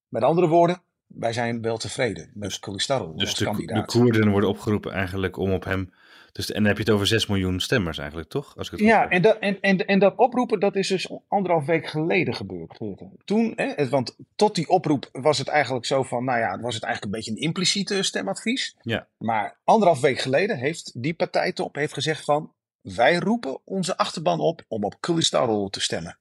[0.08, 3.86] Met andere woorden, wij zijn wel tevreden met Kılıçdaroğlu Dus als de, de kandidaat.
[3.86, 5.92] Koerden worden opgeroepen eigenlijk om op hem.
[6.38, 8.56] Dus, en dan heb je het over 6 miljoen stemmers eigenlijk, toch?
[8.56, 11.66] Als ik het Ja, en dat, en, en, en dat oproepen, dat is dus anderhalf
[11.66, 12.78] week geleden gebeurd.
[13.24, 16.82] Toen, hè, want tot die oproep was het eigenlijk zo van, nou ja, was het
[16.82, 18.76] eigenlijk een beetje een impliciete stemadvies.
[18.82, 19.06] Ja.
[19.16, 24.64] Maar anderhalf week geleden heeft die partijtop heeft gezegd van, wij roepen onze achterban op
[24.68, 26.18] om op Kılıçdaroğlu te stemmen.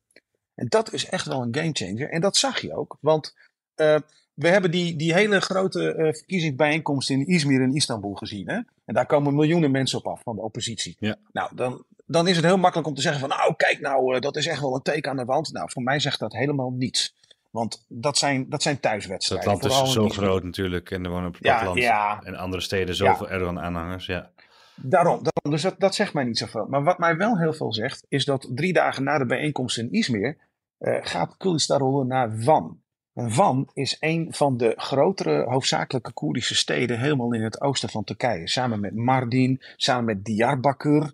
[0.55, 2.09] En dat is echt wel een gamechanger.
[2.09, 3.35] En dat zag je ook, want
[3.75, 3.99] eh,
[4.37, 8.49] we hebben die, die hele grote eh, verkiezingsbijeenkomst in Izmir en Istanbul gezien.
[8.49, 8.59] Hè?
[8.85, 10.95] En daar komen miljoenen mensen op af van de oppositie.
[10.99, 11.15] Ja.
[11.31, 14.21] Nou, dan, dan is het heel makkelijk om te zeggen van, nou kijk nou, eh,
[14.21, 15.53] dat is echt wel een teken aan de wand.
[15.53, 17.15] Nou, voor mij zegt dat helemaal niets.
[17.51, 19.47] Want dat zijn, dat zijn thuiswedstrijden.
[19.47, 20.91] land vooral is zo groot natuurlijk.
[20.91, 22.21] En er wonen op het Ja, ja.
[22.23, 24.05] en andere steden zoveel Erdogan-aanhangers.
[24.05, 24.29] Ja.
[24.75, 26.65] Daarom, daarom dus dat, dat zegt mij niet zoveel.
[26.69, 29.91] Maar wat mij wel heel veel zegt, is dat drie dagen na de bijeenkomst in
[29.91, 30.37] Izmir
[30.77, 32.81] eh, gaat Kılıçdaroğlu naar Van.
[33.19, 38.49] Van is een van de grotere hoofdzakelijke Koerdische steden helemaal in het oosten van Turkije.
[38.49, 41.13] Samen met Mardin, samen met Diyarbakir.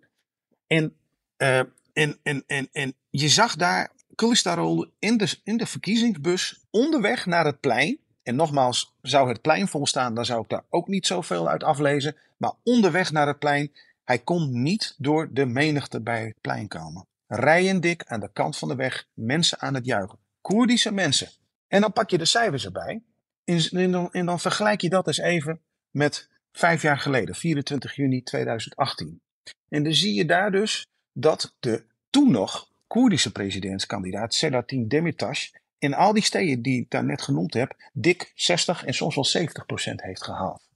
[0.67, 0.95] En,
[1.37, 1.59] eh,
[1.93, 7.45] en, en, en, en je zag daar Kılıçdaroğlu in de, in de verkiezingsbus onderweg naar
[7.45, 7.99] het plein.
[8.23, 12.15] En nogmaals, zou het plein volstaan, dan zou ik daar ook niet zoveel uit aflezen.
[12.37, 13.71] Maar onderweg naar het plein,
[14.03, 17.05] hij kon niet door de menigte bij het plein komen.
[17.27, 20.17] Rijen dik aan de kant van de weg, mensen aan het juichen.
[20.41, 21.29] Koerdische mensen.
[21.73, 23.01] En dan pak je de cijfers erbij.
[23.43, 27.95] En, en, dan, en dan vergelijk je dat eens even met vijf jaar geleden, 24
[27.95, 29.21] juni 2018.
[29.69, 35.93] En dan zie je daar dus dat de toen nog Koerdische presidentskandidaat Selahattin Demirtas in
[35.93, 39.65] al die steden die ik daar net genoemd heb, dik 60 en soms wel 70
[39.65, 40.69] procent heeft gehaald.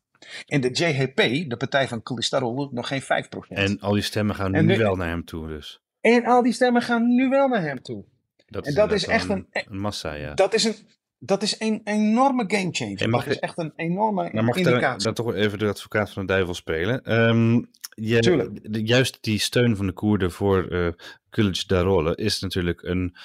[0.46, 3.60] En de JHP, de partij van Kılıçdaroğlu, nog geen 5 procent.
[3.60, 5.48] En al die stemmen gaan nu de- wel naar hem toe.
[5.48, 8.06] Dus En al die stemmen gaan nu wel naar hem toe.
[8.48, 10.34] Dat En dat is echt wel een- een massa, ja.
[10.34, 10.76] Dat is een,
[11.20, 13.02] dat is een enorme gamechanger.
[13.02, 15.04] En mag dat is echt een enorme Maar mag indicatie.
[15.04, 17.04] daar toch even de advocaat van de duivel spelen?
[17.04, 17.54] Ehm,
[17.94, 18.22] je,
[18.64, 20.88] de- juist die steun van de Koerden voor eh
[21.30, 23.16] Kılıçdaroğlu is natuurlijk een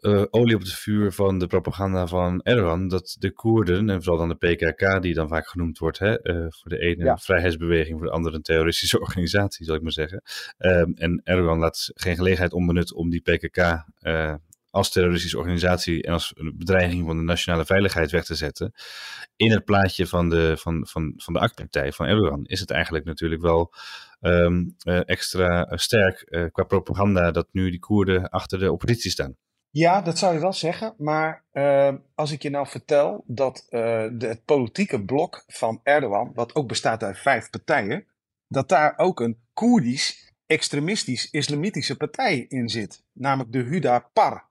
[0.00, 2.88] eh, olie op het vuur van de propaganda van Erdogan.
[2.88, 6.46] Dat de Koerden, en vooral dan de PKK, die dan vaak genoemd wordt, hè, eh,
[6.48, 7.12] voor de ene Ja.
[7.12, 10.22] een vrijheidsbeweging, voor de andere een terroristische organisatie, zal ik maar zeggen.
[10.58, 14.34] Ehm, en Erdogan laat geen gelegenheid onbenut om die PKK eh,
[14.70, 18.72] als terroristische organisatie en als een bedreiging van de nationale veiligheid weg te zetten
[19.36, 23.04] in het plaatje van de, van, van, van de AK-partij van Erdogan is het eigenlijk
[23.04, 23.72] natuurlijk wel
[24.20, 29.36] ehm, eh, extra sterk qua propaganda dat nu die Koerden achter de oppositie staan.
[29.70, 30.94] Ja, dat zou je wel zeggen.
[30.98, 36.54] Maar eh, als ik je nou vertel dat eh, het politieke blok van Erdogan, wat
[36.54, 38.06] ook bestaat uit vijf partijen,
[38.46, 44.47] dat daar ook een Koerdisch extremistisch-islamitische partij in zit, namelijk de Hudapar.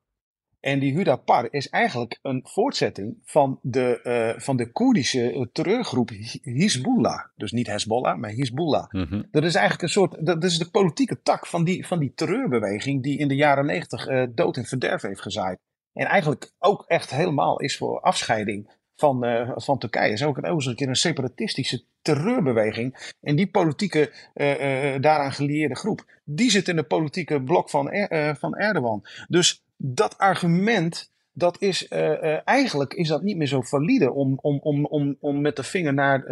[0.68, 6.10] En die Hudapar is eigenlijk een voortzetting van de, uh, van de Koerdische terreurgroep
[6.42, 7.26] Hezbollah.
[7.36, 8.92] Dus niet Hezbollah, maar Hezbollah.
[8.92, 9.24] Mhm.
[9.32, 13.04] Dat is eigenlijk een soort, dat is de politieke tak van die, van die terreurbeweging
[13.04, 15.60] die in de jaren negentig uh, dood en verderf heeft gezaaid.
[15.94, 20.10] En eigenlijk ook echt helemaal is voor afscheiding van, uh, van Turkije.
[20.10, 23.14] Het is ook, een keer een separatistische terreurbeweging.
[23.22, 27.92] En die politieke, uh, uh, daaraan gelieerde groep, die zit in de politieke blok van,
[27.92, 29.06] er, van Erdogan.
[29.28, 34.86] Dus dat argument, dat is eigenlijk is dat niet meer zo valide om, om, om,
[34.86, 36.24] om, om met de vinger naar,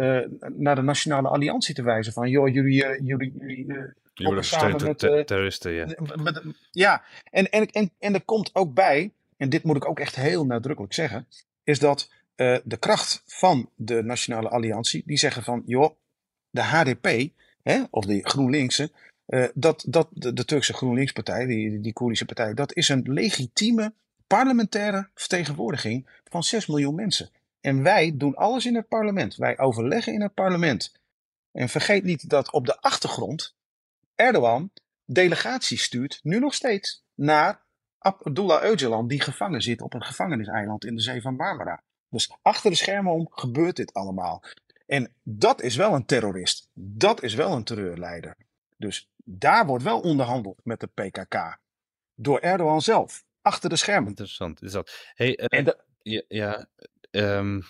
[0.56, 2.12] naar de Nationale Alliantie te wijzen.
[2.12, 5.86] Van joh, jullie, jullie, jullie Jullie steunen met, ter terroristen, ja.
[6.14, 10.00] Met, ja, en, en, en, en er komt ook bij, en dit moet ik ook
[10.00, 11.26] echt heel nadrukkelijk zeggen,
[11.64, 15.90] is dat uh, de kracht van de Nationale Alliantie, die zeggen van, joh,
[16.50, 17.28] de HDP,
[17.62, 18.90] hè, of de GroenLinkse,
[19.26, 23.92] uh, dat, dat, de, Turkse GroenLinkspartij, die, die Koerdische partij, dat is een legitieme
[24.26, 27.30] parlementaire vertegenwoordiging van 6 miljoen mensen.
[27.60, 29.36] En wij doen alles in het parlement.
[29.36, 30.92] Wij overleggen in het parlement.
[31.52, 33.54] En vergeet niet dat op de achtergrond
[34.14, 34.70] Erdogan
[35.04, 37.64] delegaties stuurt, nu nog steeds, naar
[37.98, 41.82] Abdullah Öcalan, die gevangen zit op een gevangeniseiland in de zee van Marmara.
[42.08, 44.42] Dus achter de schermen om gebeurt dit allemaal.
[44.86, 46.68] En dat is wel een terrorist.
[46.72, 48.36] Dat is wel een terreurleider.
[48.76, 51.58] Dus daar wordt wel onderhandeld met de PKK.
[52.14, 53.24] Door Erdogan zelf.
[53.42, 54.08] Achter de schermen.
[54.08, 55.10] Interessant is dat.
[55.14, 56.66] Hey, uh, En de- ja, ja,
[57.10, 57.60] ehm,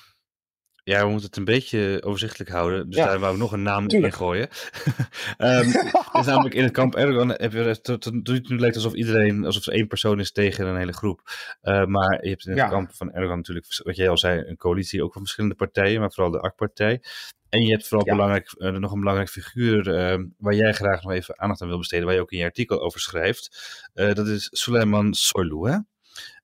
[0.92, 2.86] ja, we moeten het een beetje overzichtelijk houden.
[2.90, 4.12] Dus Ja, daar wou ik nog een naam tuurlijk.
[4.12, 4.48] in gooien.
[5.36, 8.76] Ehm het is namelijk in het kamp Erdogan heb je tot, tot, tot nu lijkt
[8.76, 11.20] alsof iedereen, alsof er één persoon is tegen een hele groep.
[11.60, 12.68] Eh, maar je hebt in het Ja.
[12.68, 16.12] kamp van Erdogan natuurlijk, wat jij al zei, een coalitie ook van verschillende partijen, maar
[16.12, 17.02] vooral de AK-partij.
[17.48, 18.12] En je hebt vooral Ja.
[18.14, 21.78] belangrijk, eh, nog een belangrijk figuur eh, waar jij graag nog even aandacht aan wil
[21.78, 23.58] besteden, waar je ook in je artikel over schrijft.
[23.94, 25.76] Eh, dat is Suleiman Soylu, hè?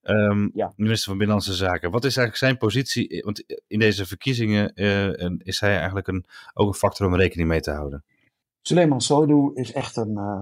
[0.02, 0.72] Ehm, Ja.
[0.76, 1.90] Minister van Binnenlandse Zaken.
[1.90, 3.22] Wat is eigenlijk zijn positie?
[3.24, 7.60] Want in deze verkiezingen eh, is hij eigenlijk een, ook een factor om rekening mee
[7.60, 8.04] te houden.
[8.62, 10.40] Suleiman Soylu is echt een, eh,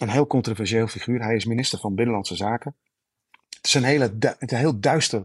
[0.00, 1.22] een heel controversieel figuur.
[1.22, 2.74] Hij is minister van Binnenlandse Zaken.
[3.56, 5.24] Het is een, hele du- het is een heel duister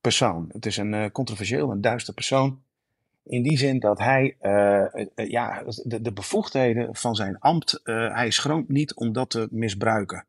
[0.00, 0.48] persoon.
[0.52, 2.62] Het is een eh, controversieel en duister persoon.
[3.22, 8.14] In die zin dat hij eh, eh, ja, de, de bevoegdheden van zijn ambt, eh,
[8.14, 10.24] hij schroomt niet om dat te misbruiken.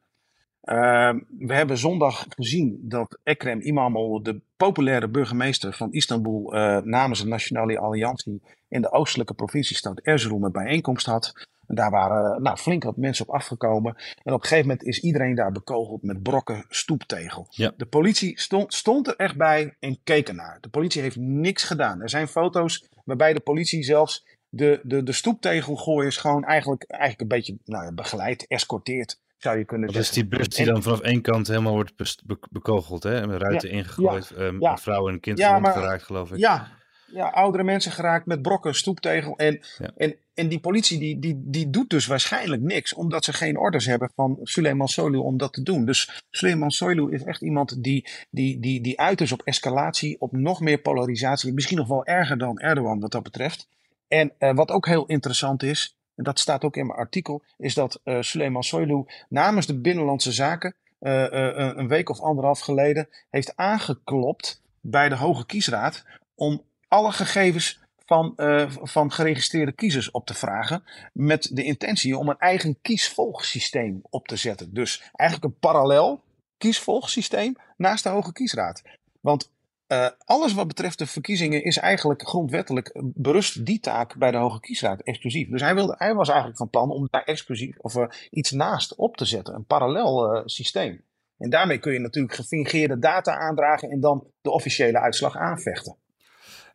[0.65, 7.21] Eh, we hebben zondag gezien dat Ekrem Imamoglu, de populaire burgemeester van Istanbul, eh, namens
[7.21, 11.47] de Nationale Alliantie in de oostelijke provinciestad Erzurum een bijeenkomst had.
[11.67, 13.95] En daar waren nou, flink wat mensen op afgekomen.
[14.23, 17.47] En op een gegeven moment is iedereen daar bekogeld met brokken stoeptegel.
[17.49, 17.71] Ja.
[17.77, 20.57] De politie stond, stond er echt bij en keek ernaar.
[20.61, 22.01] De politie heeft niks gedaan.
[22.01, 27.37] Er zijn foto's waarbij de politie zelfs de, de, de stoeptegelgooiers gewoon eigenlijk, eigenlijk een
[27.37, 31.21] beetje nou begeleid, escorteert, zou je kunnen Dat is die bus die dan vanaf één
[31.21, 33.21] kant helemaal wordt be- bekogeld, hè?
[33.21, 34.33] En met ruiten ingegooid.
[34.37, 34.43] ja.
[34.43, 36.37] Een vrouw en kind Ja, gewond maar- geraakt, geloof ik.
[36.37, 36.67] Ja,
[37.05, 39.37] ja, oudere mensen geraakt met brokken, stoeptegel.
[39.37, 39.59] En,
[39.97, 43.85] en, en die politie die, die, die doet dus waarschijnlijk niks, omdat ze geen orders
[43.85, 45.85] hebben van Suleiman Soylu om dat te doen.
[45.85, 50.31] Dus Suleiman Soylu is echt iemand die, die, die, die uit is op escalatie, op
[50.31, 51.53] nog meer polarisatie.
[51.53, 53.67] Misschien nog wel erger dan Erdogan wat dat betreft.
[54.07, 57.73] En eh, wat ook heel interessant is, en dat staat ook in mijn artikel, is
[57.73, 63.07] dat eh Suleiman Soylu namens de Binnenlandse Zaken eh, eh, een- week of anderhalf geleden
[63.29, 66.03] heeft aangeklopt bij de Hoge Kiesraad
[66.35, 68.33] om alle gegevens van,
[68.81, 70.83] van geregistreerde kiezers op te vragen.
[71.13, 74.73] Met de intentie om een eigen kiesvolgsysteem op te zetten.
[74.73, 76.21] Dus eigenlijk een parallel
[76.57, 78.81] kiesvolgsysteem naast de Hoge Kiesraad.
[79.21, 79.51] Want
[79.87, 84.59] eh, alles wat betreft de verkiezingen is eigenlijk grondwettelijk berust die taak bij de Hoge
[84.59, 85.49] Kiesraad exclusief.
[85.49, 88.95] Dus hij, wilde, hij was eigenlijk van plan om daar exclusief of eh, iets naast
[88.95, 89.55] op te zetten.
[89.55, 91.01] Een parallel eh, systeem.
[91.37, 95.95] En daarmee kun je natuurlijk gefingeerde data aandragen en dan de officiële uitslag aanvechten.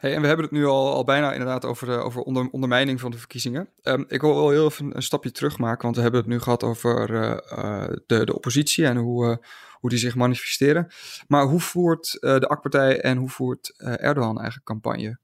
[0.01, 3.01] Hey, en we hebben het nu al, al bijna inderdaad over, de, over onder, ondermijning
[3.01, 3.69] van de verkiezingen.
[3.83, 6.41] Ehm, ik wil wel heel even een stapje terug maken, want we hebben het nu
[6.41, 9.37] gehad over eh, eh, de, de oppositie en hoe, eh,
[9.73, 10.93] hoe die zich manifesteren.
[11.27, 15.19] Maar hoe voert eh, de AK-partij en hoe voert eh, Erdogan eigenlijk campagne?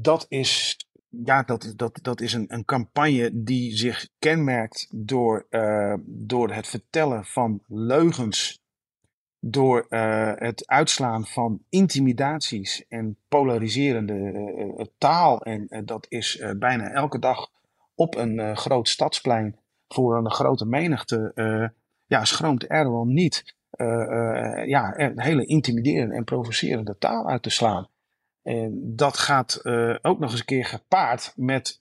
[0.00, 0.76] dat is,
[1.08, 6.66] ja, dat, dat, dat is een, een campagne die zich kenmerkt door, eh, door het
[6.66, 8.61] vertellen van leugens,
[9.44, 15.40] door eh, het uitslaan van intimidaties en polariserende eh, eh, taal.
[15.40, 17.50] En dat is bijna elke dag
[17.94, 19.56] op een groot stadsplein
[19.88, 21.32] voor een grote menigte.
[22.06, 23.54] ja, schroomt Erdogan niet.
[24.66, 27.88] ja, hele intimiderende en provocerende taal uit te slaan.
[28.42, 29.60] En dat gaat
[30.02, 31.78] ook nog eens een keer gepaard met,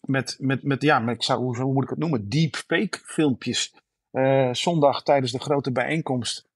[0.00, 3.74] met, met, met, ja, met, ik zou, hoe, hoe moet ik het noemen, deepfake filmpjes.
[4.52, 6.50] Zondag tijdens de grote bijeenkomst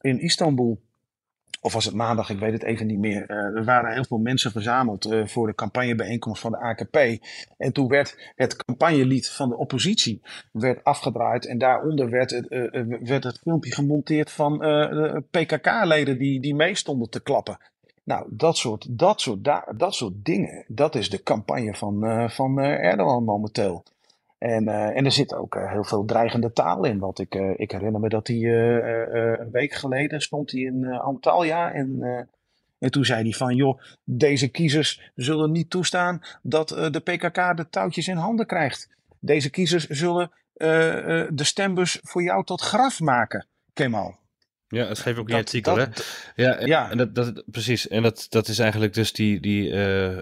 [0.00, 0.80] in Istanbul
[1.60, 3.30] of was het maandag, ik weet het even niet meer.
[3.30, 6.96] Uh, er waren heel veel mensen verzameld uh, voor de campagnebijeenkomst van de AKP.
[7.56, 11.46] En toen werd het campagnelied van de oppositie werd afgedraaid.
[11.46, 14.58] En daaronder werd het, uh, werd het filmpje gemonteerd van
[15.30, 17.58] PKK-leden die, die mee stonden te klappen.
[18.04, 19.44] Nou, dat soort, dat, soort,
[19.76, 23.84] dat soort dingen, dat is de campagne van, van Erdogan momenteel.
[24.38, 26.98] En, uh, en er zit ook uh, heel veel dreigende taal in.
[26.98, 31.72] Want ik, uh, ik herinner me dat hij een week geleden stond hij in Antalya.
[31.72, 32.02] En,
[32.78, 37.68] en toen zei hij van, joh, deze kiezers zullen niet toestaan dat de PKK de
[37.70, 38.88] touwtjes in handen krijgt.
[39.20, 44.16] Deze kiezers zullen de stembus voor jou tot graf maken, Kemal.
[44.70, 45.84] Ja, dat schreef ook in je artikel, hè?
[46.34, 46.90] Ja, ja.
[46.90, 47.88] En dat, dat, precies.
[47.88, 50.18] En dat, dat is eigenlijk dus die, die uh,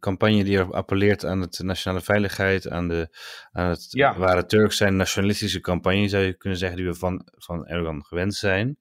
[0.00, 3.08] campagne die appelleert aan de nationale veiligheid, aan, de,
[3.52, 4.18] aan het ja.
[4.18, 8.34] ware Turks zijn, nationalistische campagne, zou je kunnen zeggen, die we van, van Erdogan gewend
[8.34, 8.78] zijn.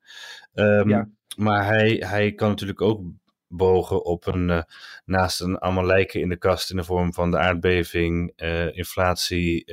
[0.54, 1.10] Um, ja.
[1.38, 3.01] Maar hij, hij kan natuurlijk ook
[3.47, 4.62] bogen op een, uh,
[5.06, 9.65] naast een allemaal lijken in de kast in de vorm van de aardbeving, uh, inflatie,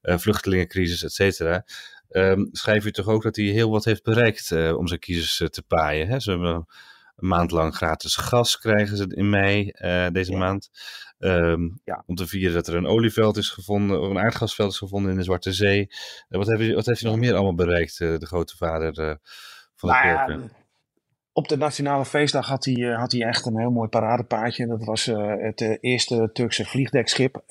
[0.00, 1.64] vluchtelingencrisis, et cetera.
[2.10, 5.40] Um, schrijf u toch ook dat hij heel wat heeft bereikt uh, om zijn kiezers
[5.40, 6.08] uh, te paaien.
[6.08, 6.20] Hè?
[6.20, 6.54] Ze hebben
[7.16, 10.38] een maand lang gratis gas krijgen ze in mei uh, deze ja.
[10.38, 10.70] maand.
[11.18, 12.02] Um, ja.
[12.06, 15.16] Om te vieren dat er een olieveld is gevonden, of een aardgasveld is gevonden in
[15.16, 15.90] de Zwarte Zee.
[16.28, 19.18] wat, heeft, wat heeft hij nog meer allemaal bereikt, de grote vader
[19.74, 20.50] van de nou, kerken?
[21.32, 24.66] Op de Nationale Feestdag had hij, had hij echt een heel mooi paradepaadje.
[24.66, 27.42] Dat was uh, het uh, eerste Turkse vliegdekschip.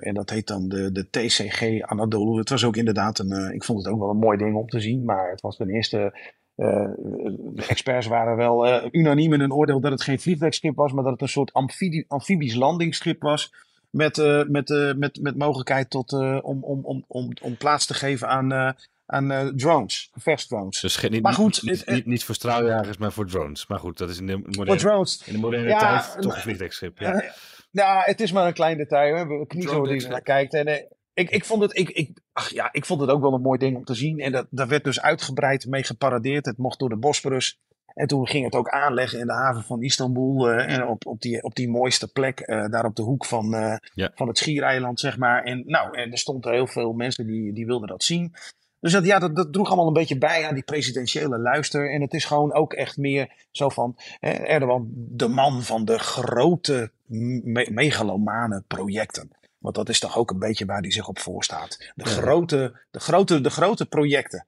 [0.00, 2.38] En dat heet dan de, de TCG Anadolu.
[2.38, 4.80] Het was ook inderdaad een, ik vond het ook wel een mooi ding om te
[4.80, 5.04] zien.
[5.04, 6.18] Maar het was ten eerste,
[6.54, 10.92] de experts waren wel unaniem in hun oordeel dat het geen vliegdekschip was.
[10.92, 13.52] Maar dat het een soort amfibie, amfibisch landingsschip was.
[13.90, 14.16] Met,
[14.48, 18.74] met, met, met mogelijkheid tot, om, om, om, om, om plaats te geven aan
[19.10, 20.80] aan uh, drones, gevechtsdrones.
[20.80, 23.66] Dus niet, maar goed, niet, niet, niet, voor straaljagers, maar voor drones.
[23.66, 26.98] Maar goed, dat is in de moderne, in de moderne ja, tijd toch een vliegdekschip.
[26.98, 27.14] Ja.
[27.14, 27.30] Uh,
[27.70, 29.12] ja, het is maar een klein detail.
[29.12, 30.54] We hebben kniezo die je naar kijkt.
[30.54, 30.74] En, uh,
[31.14, 33.58] ik, ik, vond het, ik, ik, ach ja, ik vond het ook wel een mooi
[33.58, 34.18] ding om te zien.
[34.18, 36.46] En dat, daar werd dus uitgebreid mee geparadeerd.
[36.46, 37.58] Het mocht door de Bosporus.
[37.94, 40.50] En toen ging het ook aanleggen in de haven van Istanbul.
[40.50, 43.54] Uh, en op, op, die, op die mooiste plek, uh, daar op de hoek van,
[43.54, 44.10] uh, ja.
[44.14, 45.44] van het Schiereiland, zeg maar.
[45.44, 48.34] En, nou, en er stonden heel veel mensen die, die wilden dat zien.
[48.80, 51.92] Dus dat, ja, dat, dat droeg allemaal een beetje bij aan die presidentiële luister.
[51.92, 55.98] En het is gewoon ook echt meer zo van eh, Erdogan, de man van de
[55.98, 59.30] grote me megalomane projecten.
[59.58, 61.92] Want dat is toch ook een beetje waar hij zich op voorstaat.
[61.94, 64.46] De, grote, de, grote, de grote projecten.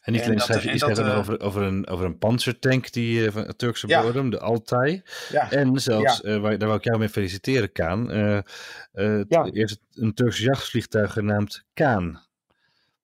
[0.00, 3.20] En niet alleen schrijf je iets dat, uh, over, over, een, over een panzertank die,
[3.20, 4.02] uh, van Turkse ja.
[4.02, 5.02] bodem, de Altai.
[5.30, 5.50] Ja.
[5.50, 6.30] En zelfs, ja.
[6.30, 8.10] uh, waar, daar wil ik jou mee feliciteren, Kaan.
[9.52, 12.25] Eerst een Turks jachtvliegtuig genaamd Kaan.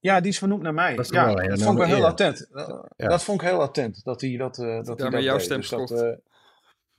[0.03, 0.97] Ja, die is vernoemd naar mij.
[0.97, 2.49] Dat, ja, dat vond ik wel heel attent.
[2.97, 3.09] Ja.
[3.09, 4.05] Dat vond ik heel attent.
[4.05, 4.59] Dat hij dat.
[4.59, 6.13] Uh, dat Daarmee jouw stem dus dat, uh,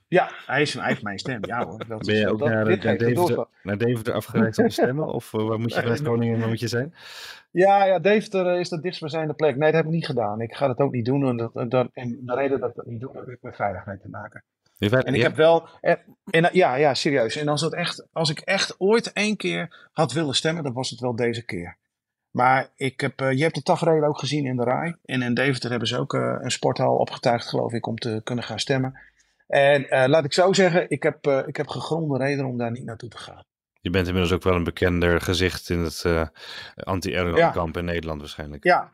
[0.08, 1.38] Ja, hij, is, heeft mijn stem.
[1.40, 1.86] Ja hoor.
[1.88, 5.06] Dat ben je ook dat, naar, naar, Deventer, naar Deventer afgereikt om te stemmen?
[5.06, 6.94] Of uh, waar moet je vanuit Groningen moet je zijn?
[7.50, 9.56] Ja, ja, Deventer is de dichtstbijzijnde plek.
[9.56, 10.40] Nee, dat heb ik niet gedaan.
[10.40, 11.28] Ik ga dat ook niet doen.
[11.28, 14.08] En, dat, dat, en de reden dat ik dat niet doe, heeft met veiligheid te
[14.08, 14.44] maken.
[14.78, 15.68] En ik heb wel.
[15.80, 15.98] En,
[16.30, 17.36] en, ja, ja, serieus.
[17.36, 20.90] En als, dat echt, als ik echt ooit één keer had willen stemmen, dan was
[20.90, 21.76] het wel deze keer.
[22.34, 24.94] Maar ik heb, uh, je hebt de tafereel ook gezien in de RAI.
[25.04, 28.44] En in Deventer hebben ze ook uh, een sporthal opgetuigd, geloof ik, om te kunnen
[28.44, 28.98] gaan stemmen.
[29.46, 32.84] En uh, laat ik zo zeggen, ik heb, ik heb gegronde reden om daar niet
[32.84, 33.44] naartoe te gaan.
[33.80, 36.04] Je bent inmiddels ook wel een bekender gezicht in het
[36.74, 37.80] anti-Erdogan-kamp ja.
[37.80, 38.64] in Nederland waarschijnlijk.
[38.64, 38.92] Ja,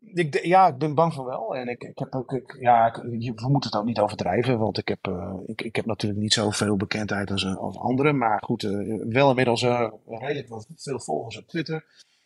[0.00, 1.56] ik, ja, ik ben bang van wel.
[1.56, 2.94] En ik, ik heb ook, ik, ja, ik,
[3.40, 5.10] we moeten het ook niet overdrijven, want ik heb,
[5.46, 8.18] ik, ik heb natuurlijk niet zoveel bekendheid als, als anderen.
[8.18, 8.62] Maar goed,
[9.08, 9.62] wel inmiddels
[10.06, 11.84] redelijk wat veel volgers op Twitter.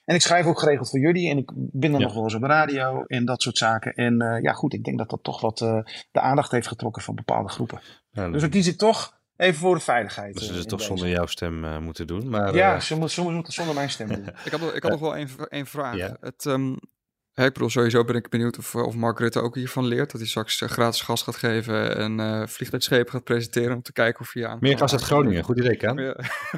[0.09, 2.41] En ik schrijf ook geregeld voor jullie en ik ben dan nog wel eens op
[2.41, 3.95] de radio en dat soort zaken.
[3.95, 5.79] En uh, ja, goed, ik denk dat dat toch wat uh,
[6.11, 7.81] de aandacht heeft getrokken van bepaalde groepen.
[8.11, 10.35] Ja, dus dan kies ik toch even voor de veiligheid.
[10.35, 12.29] Dus ze uh, toch zonder jouw stem uh, moeten doen.
[12.29, 14.27] Maar, ja, ze, moet, ze moeten zonder mijn stem doen.
[14.45, 15.97] ik had, ik had nog wel één, één vraag.
[15.97, 16.17] Ja.
[16.21, 16.73] Het, um,
[17.35, 20.11] ik bedoel, sowieso ben ik benieuwd of, of Mark Rutte ook hiervan leert.
[20.11, 24.21] Dat hij straks gratis gas gaat geven en uh, vliegtuigschepen gaat presenteren om te kijken
[24.21, 24.59] of hij aan.
[24.61, 25.97] Meer gas uit Groningen, goed idee, kan.
[25.97, 26.17] Ja.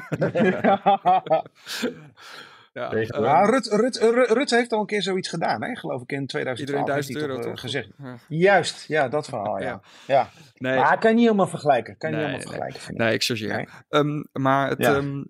[2.73, 3.01] Ja, uh,
[3.49, 5.75] Rut, Rut, Rut, Rut, heeft al een keer zoiets gedaan, hè?
[5.75, 6.59] geloof ik in 2012.
[6.59, 7.59] Iedereen 1000 euro toch?
[7.59, 7.89] Gezegd.
[7.97, 8.17] Ja.
[8.27, 9.81] Juist, ja, dat verhaal, ja.
[10.07, 10.29] ja.
[10.53, 11.97] Nee, maar kan je niet helemaal vergelijken.
[11.97, 12.71] Kan je nee, niet helemaal nee.
[12.71, 13.05] vergelijken.
[13.05, 13.55] Nee, ik chargeer.
[13.55, 13.67] Nee.
[14.01, 15.27] Um, maar het, um, uh,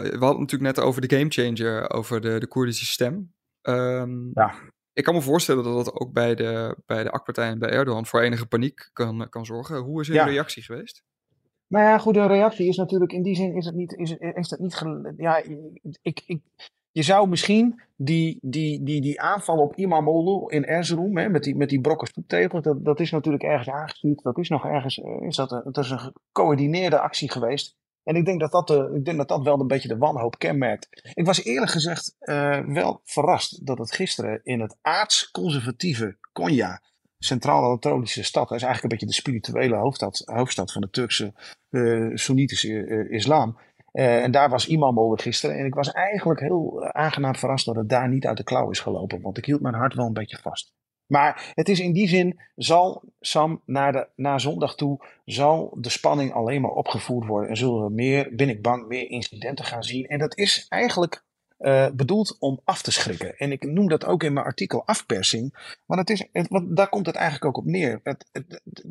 [0.00, 3.34] we hadden het natuurlijk net over de gamechanger, over de, de Koerdische stem.
[3.62, 4.54] Um, ja.
[4.92, 8.06] ik kan me voorstellen dat dat ook bij de, bij de AK-partij en bij Erdogan
[8.06, 9.76] voor enige paniek kan, kan zorgen.
[9.76, 11.04] Hoe is hun reactie geweest?
[11.68, 14.50] Nou ja, goed, een reactie is natuurlijk in die zin is het niet, is, is
[14.50, 14.82] het niet,
[15.16, 15.42] ja,
[16.02, 16.40] ik, ik,
[16.90, 21.56] je zou misschien die, die, die, die aanval op Imamoglu in Erzurum, hè, met die,
[21.56, 22.24] met die brokken
[22.62, 25.84] dat, dat is natuurlijk ergens aangestuurd, dat is nog ergens, eh, is dat, een, dat
[25.84, 27.76] is een gecoördineerde actie geweest.
[28.02, 30.38] En ik denk dat dat, de, ik denk dat dat wel een beetje de wanhoop
[30.38, 31.10] kenmerkt.
[31.14, 36.80] Ik was eerlijk gezegd eh, wel verrast dat het gisteren in het aards-conservatieve Konya,
[37.18, 41.32] Centraal-Anatolische stad, dat is eigenlijk een beetje de spirituele hoofdstad, hoofdstad van de Turkse
[41.70, 43.58] eh Soenitische eh, islam.
[43.92, 45.58] Eh, en daar was Imam gisteren.
[45.58, 48.80] En ik was eigenlijk heel aangenaam verrast dat het daar niet uit de klauw is
[48.80, 49.20] gelopen.
[49.20, 50.74] Want ik hield mijn hart wel een beetje vast.
[51.06, 55.88] Maar het is in die zin, zal Sam naar, de, naar zondag toe, zal de
[55.88, 57.50] spanning alleen maar opgevoerd worden.
[57.50, 60.06] En zullen we meer, ben ik bang, meer incidenten gaan zien.
[60.06, 61.24] En dat is eigenlijk
[61.56, 63.36] eh, bedoeld om af te schrikken.
[63.36, 65.76] En ik noem dat ook in mijn artikel afpersing.
[65.86, 68.00] Want, het is, want daar komt het eigenlijk ook op neer.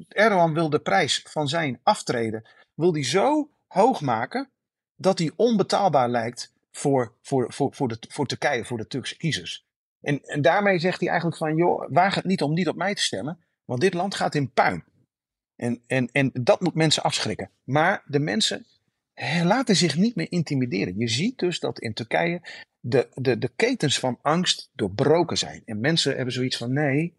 [0.08, 4.50] Erdogan wil de prijs van zijn aftreden wil die zo hoog maken
[4.96, 9.66] dat die onbetaalbaar lijkt voor, voor, voor, voor, de, voor Turkije, voor de Turkse kiezers.
[10.02, 12.96] En, en daarmee zegt hij eigenlijk van, joh, waag het niet om niet op mij
[12.96, 14.84] te stemmen, want dit land gaat in puin.
[15.56, 17.50] En, en, en dat moet mensen afschrikken.
[17.64, 18.66] Maar de mensen
[19.44, 20.98] laten zich niet meer intimideren.
[20.98, 22.42] Je ziet dus dat in Turkije
[22.80, 25.62] de, de, de ketens van angst doorbroken zijn.
[25.66, 27.14] En mensen hebben zoiets van, nee,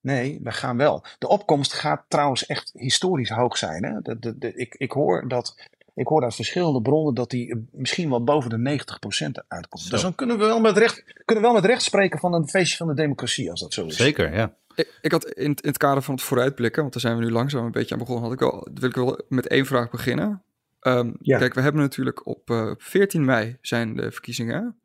[0.00, 1.04] nee, we gaan wel.
[1.18, 3.84] De opkomst gaat trouwens echt historisch hoog zijn.
[3.84, 4.00] Hè?
[4.00, 7.56] De, de, de, ik, ik, hoor dat, ik hoor uit verschillende bronnen dat die eh,
[7.70, 9.82] misschien wel boven de 90% uitkomt.
[9.82, 9.90] Zo.
[9.90, 12.48] Dus dan kunnen we, wel met recht, kunnen we wel met recht spreken van een
[12.48, 13.96] feestje van de democratie, als dat zo is.
[13.96, 14.54] Zeker, ja.
[14.74, 17.30] Ik, ik had in, in het kader van het vooruitblikken, want daar zijn we nu
[17.30, 20.42] langzaam een beetje aan begonnen, had ik wel, wil ik wel met één vraag beginnen.
[20.86, 21.38] Ehm, Ja.
[21.38, 24.80] Kijk, we hebben natuurlijk op eh, 14 mei zijn de verkiezingen.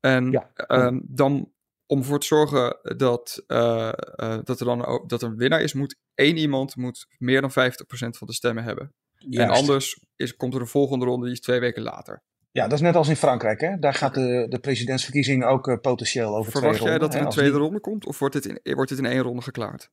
[0.00, 0.50] En Ja.
[0.54, 1.52] ehm, dan
[1.86, 5.60] om ervoor te zorgen dat, eh, eh, dat er dan ook, dat er een winnaar
[5.62, 8.92] is, moet één iemand moet meer dan 50% van de stemmen hebben.
[9.30, 12.22] En anders is, komt er een volgende ronde, die is twee weken later.
[12.50, 13.60] Ja, dat is net als in Frankrijk.
[13.60, 13.78] Hè?
[13.78, 17.10] Daar gaat de, de presidentsverkiezing ook potentieel over Verwacht twee jij ronden.
[17.10, 19.22] dat er een tweede die- ronde komt, of wordt dit, in, wordt dit in één
[19.22, 19.90] ronde geklaard?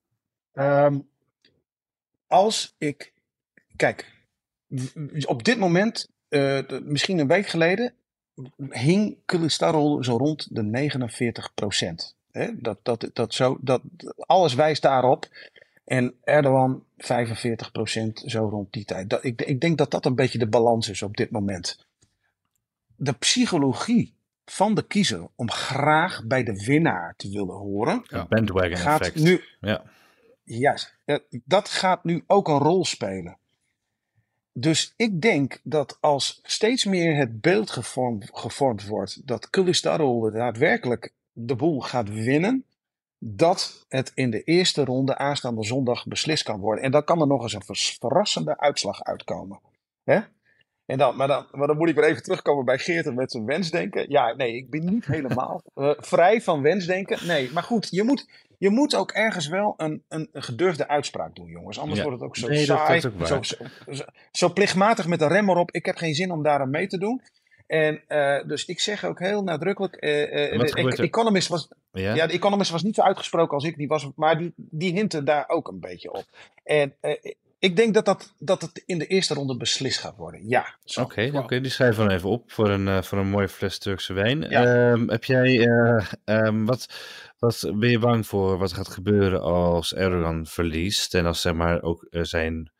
[0.53, 0.99] Ehm,
[2.27, 3.13] als ik.
[3.75, 4.15] Kijk,
[5.25, 7.93] op dit moment, eh, misschien een week geleden,
[8.69, 12.15] hing Kılıçdaroğlu zo rond de 49 procent.
[12.53, 13.81] Dat, dat, dat zo, dat,
[14.17, 15.27] alles wijst daarop.
[15.85, 19.09] En Erdogan 45 procent, zo rond die tijd.
[19.09, 21.87] Dat, ik, ik denk dat dat een beetje de balans is op dit moment.
[22.95, 24.15] De psychologie
[24.45, 29.19] van de kiezer om graag bij de winnaar te willen horen, Een bandwagon gaat effect.
[29.19, 29.83] nu Ja.
[30.43, 30.97] Juist,
[31.45, 33.37] dat gaat nu ook een rol spelen.
[34.59, 41.13] Dus ik denk dat als steeds meer het beeld gevormd, gevormd wordt dat Kılıçdaroğlu daadwerkelijk
[41.31, 42.65] de boel gaat winnen,
[43.19, 46.83] dat het in de eerste ronde aanstaande zondag beslist kan worden.
[46.83, 49.59] En dan kan er nog eens een verrassende uitslag uitkomen.
[50.03, 50.19] Hè?
[50.85, 53.45] En dan, maar, dan, maar dan moet ik weer even terugkomen bij Geert met zijn
[53.45, 54.09] wensdenken.
[54.09, 57.27] Ja, nee, ik ben niet helemaal eh, vrij van wensdenken.
[57.27, 61.35] Nee, maar goed, je moet, je moet ook ergens wel een, een, een gedurfde uitspraak
[61.35, 61.79] doen, jongens.
[61.79, 62.03] Anders Ja.
[62.05, 63.05] wordt het ook zo Nee, dat- dat saai.
[63.05, 63.55] ook zo,
[63.85, 65.71] zo, zo, zo plichtmatig met een rem erop.
[65.71, 67.21] Ik heb geen zin om daar aan mee te doen.
[67.67, 69.95] En eh, dus ik zeg ook heel nadrukkelijk.
[69.95, 71.03] eh, eh, Wat de?
[71.03, 72.13] Economist was, Ja?
[72.15, 75.25] ja, de Economist was niet zo uitgesproken als ik die was, maar die, die hinten
[75.25, 76.25] daar ook een beetje op.
[76.63, 77.13] En eh,
[77.59, 80.47] ik denk dat, dat, dat het in de eerste ronde beslist gaat worden.
[80.47, 80.75] Ja.
[80.95, 83.77] Oké, oké, die schrijven we dan even op voor een, eh, voor een mooie fles
[83.77, 84.41] Turkse wijn.
[84.41, 84.91] Ja.
[84.91, 86.87] Ehm, heb jij, eh, ehm, wat,
[87.39, 91.81] wat ben je bang voor wat gaat gebeuren als Erdogan verliest en als zeg maar
[91.81, 92.71] ook eh, zijn,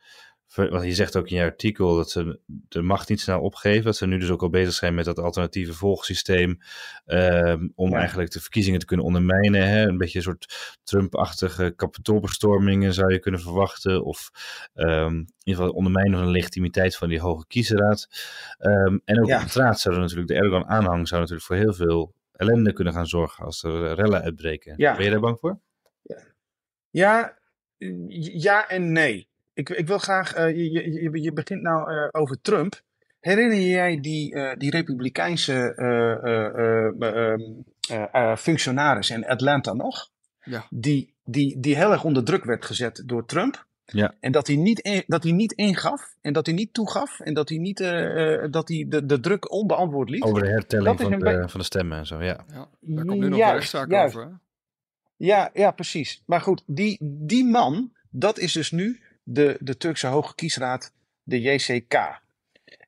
[0.66, 3.96] want je zegt ook in je artikel dat ze de macht niet snel opgeven, dat
[3.96, 6.60] ze nu dus ook al bezig zijn met dat alternatieve volgsysteem
[7.06, 7.98] ehm, om Ja.
[7.98, 9.68] eigenlijk de verkiezingen te kunnen ondermijnen.
[9.68, 9.88] Hè?
[9.88, 14.30] Een beetje een soort Trump-achtige kapitoolbestormingen zou je kunnen verwachten of
[14.74, 18.08] ehm, in ieder geval ondermijnen van de legitimiteit van die hoge kiesraad.
[18.58, 19.42] Ehm, en ook Ja.
[19.42, 23.46] op straat zou natuurlijk, de Erdogan-aanhang zou natuurlijk voor heel veel ellende kunnen gaan zorgen
[23.46, 24.74] als er rellen uitbreken.
[24.78, 24.96] Ja.
[24.96, 25.60] Ben je daar bang voor?
[26.90, 27.38] Ja,
[28.20, 29.27] ja en nee.
[29.58, 32.82] Ik, ik wil graag, eh, je, je, je- begint nou eh, over Trump.
[33.20, 37.42] Herinner je jij die, eh, die republikeinse eh, eh, eh, ehm,
[37.90, 40.10] eh, eh, functionaris in Atlanta nog?
[40.44, 40.66] Ja.
[40.70, 43.66] Die, die, die heel erg onder druk werd gezet door Trump.
[43.86, 44.14] Ja.
[44.20, 47.34] En dat hij, niet in- dat hij niet ingaf en dat hij niet toegaf en
[47.34, 50.22] dat hij, niet, eh, eh, dat hij de, de druk onbeantwoord liet.
[50.24, 52.46] Over de hertelling van de, be- van de stemmen en zo, ja.
[52.54, 54.16] Ja, daar komt nu nog Juist, een rechtszaak juist.
[54.16, 54.28] over.
[54.30, 54.36] hè?
[55.26, 56.24] Ja, ja, precies.
[56.26, 59.00] Maar goed, die, die man, dat is dus nu
[59.30, 62.22] de, de Turkse Hoge Kiesraad, de JCK.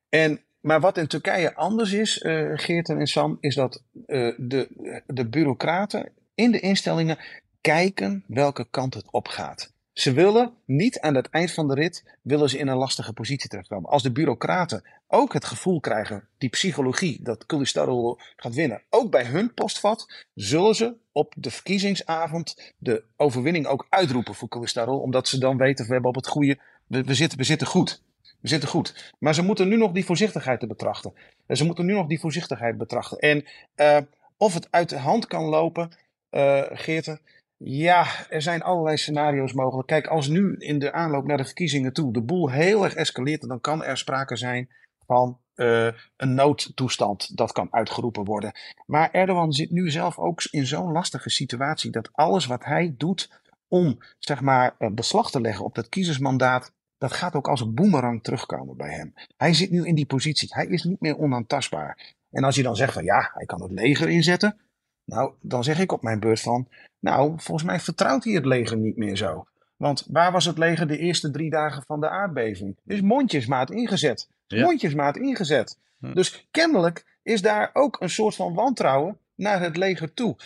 [0.08, 5.02] En, maar wat in Turkije anders is, eh Geerten en Sam, is dat eh, de,
[5.06, 7.18] de bureaucraten in de instellingen
[7.60, 9.72] kijken welke kant het opgaat.
[10.00, 13.48] Ze willen niet aan het eind van de rit willen ze in een lastige positie
[13.48, 13.90] terechtkomen.
[13.90, 19.24] Als de bureaucraten ook het gevoel krijgen, die psychologie, dat Kılıçdaroğlu gaat winnen, ook bij
[19.24, 25.38] hun postvat, zullen ze op de verkiezingsavond de overwinning ook uitroepen voor Kılıçdaroğlu, omdat ze
[25.38, 28.02] dan weten, we hebben op het goede, we, we, zitten, we zitten goed.
[28.40, 29.14] We zitten goed.
[29.18, 31.12] Maar ze moeten nu nog die voorzichtigheid te betrachten.
[31.46, 33.18] En ze moeten nu nog die voorzichtigheid betrachten.
[33.18, 33.44] En
[33.76, 33.96] uh,
[34.36, 35.90] of het uit de hand kan lopen,
[36.30, 36.62] uh,
[37.64, 39.86] ja, er zijn allerlei scenario's mogelijk.
[39.86, 43.48] Kijk, als nu in de aanloop naar de verkiezingen toe de boel heel erg escaleert,
[43.48, 44.68] dan kan er sprake zijn
[45.06, 48.52] van uh, een noodtoestand dat kan uitgeroepen worden.
[48.86, 53.40] Maar Erdogan zit nu zelf ook in zo'n lastige situatie dat alles wat hij doet
[53.68, 58.22] om zeg maar beslag te leggen op dat kiezersmandaat, dat gaat ook als een boemerang
[58.22, 59.14] terugkomen bij hem.
[59.36, 60.48] Hij zit nu in die positie.
[60.52, 62.14] Hij is niet meer onaantastbaar.
[62.30, 64.58] En als je dan zegt van ja, hij kan het leger inzetten.
[65.04, 66.68] Nou, dan zeg ik op mijn beurt van,
[67.00, 69.46] nou, volgens mij vertrouwt hij het leger niet meer zo.
[69.76, 72.76] Want waar was het leger de eerste drie dagen van de aardbeving?
[72.86, 74.28] Is mondjesmaat ingezet.
[74.46, 74.62] Ja.
[74.62, 75.78] Mondjesmaat ingezet.
[75.98, 76.14] Hm.
[76.14, 80.36] Dus kennelijk is daar ook een soort van wantrouwen naar het leger toe.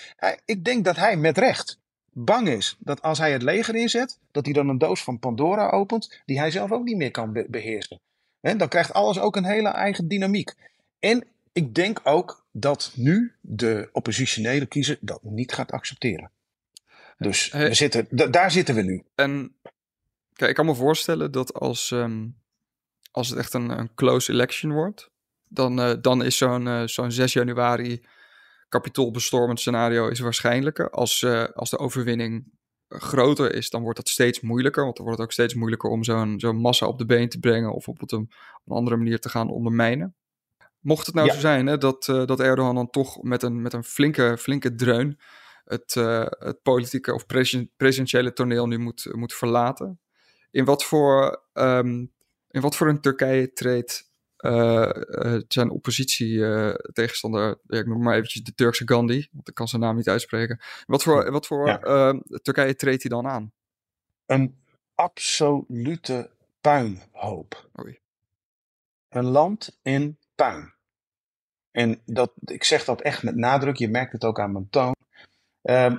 [0.44, 1.78] Ik denk dat hij met recht
[2.14, 5.70] bang is dat als hij het leger inzet, dat hij dan een doos van Pandora
[5.70, 8.00] opent, die hij zelf ook niet meer kan be beheersen.
[8.40, 10.55] En dan krijgt alles ook een hele eigen dynamiek.
[10.98, 16.30] En ik denk ook dat nu de oppositionele kiezer dat niet gaat accepteren.
[17.18, 19.04] Dus we zitten, daar zitten we nu.
[19.14, 19.56] En
[20.32, 22.36] kijk, ik kan me voorstellen dat als, um,
[23.10, 25.10] als het echt een, een close election wordt,
[25.48, 28.06] dan, uh, dan is zo'n uh, zo'n 6 januari
[28.68, 30.90] kapitoolbestormend scenario is waarschijnlijker.
[30.90, 32.52] Als, uh, als de overwinning
[32.88, 34.84] groter is, dan wordt dat steeds moeilijker.
[34.84, 37.38] Want dan wordt het ook steeds moeilijker om zo'n zo'n massa op de been te
[37.38, 38.30] brengen of op, een, op
[38.64, 40.14] een andere manier te gaan ondermijnen.
[40.80, 43.84] Mocht het nou zo zijn hè, dat, dat Erdogan dan toch met een, met een
[43.84, 45.18] flinke, flinke dreun
[45.64, 47.26] het, uh, het politieke of
[47.76, 50.00] presidentiële toneel nu moet, moet verlaten.
[50.50, 52.12] In wat voor, um,
[52.48, 54.90] in wat voor een Turkije treedt uh,
[55.48, 60.08] zijn oppositie-tegenstander, ik noem maar eventjes de Turkse Gandhi, want ik kan zijn naam niet
[60.08, 60.60] uitspreken.
[60.86, 61.84] Wat voor, wat voor ja.
[61.84, 63.52] uh, Turkije treedt hij dan aan?
[64.26, 64.58] Een
[64.94, 67.70] absolute puinhoop.
[67.80, 67.98] Oei.
[69.08, 70.74] Een land in puin.
[71.70, 74.93] En dat, ik zeg dat echt met nadruk, je merkt het ook aan mijn toon.
[75.64, 75.92] Uh,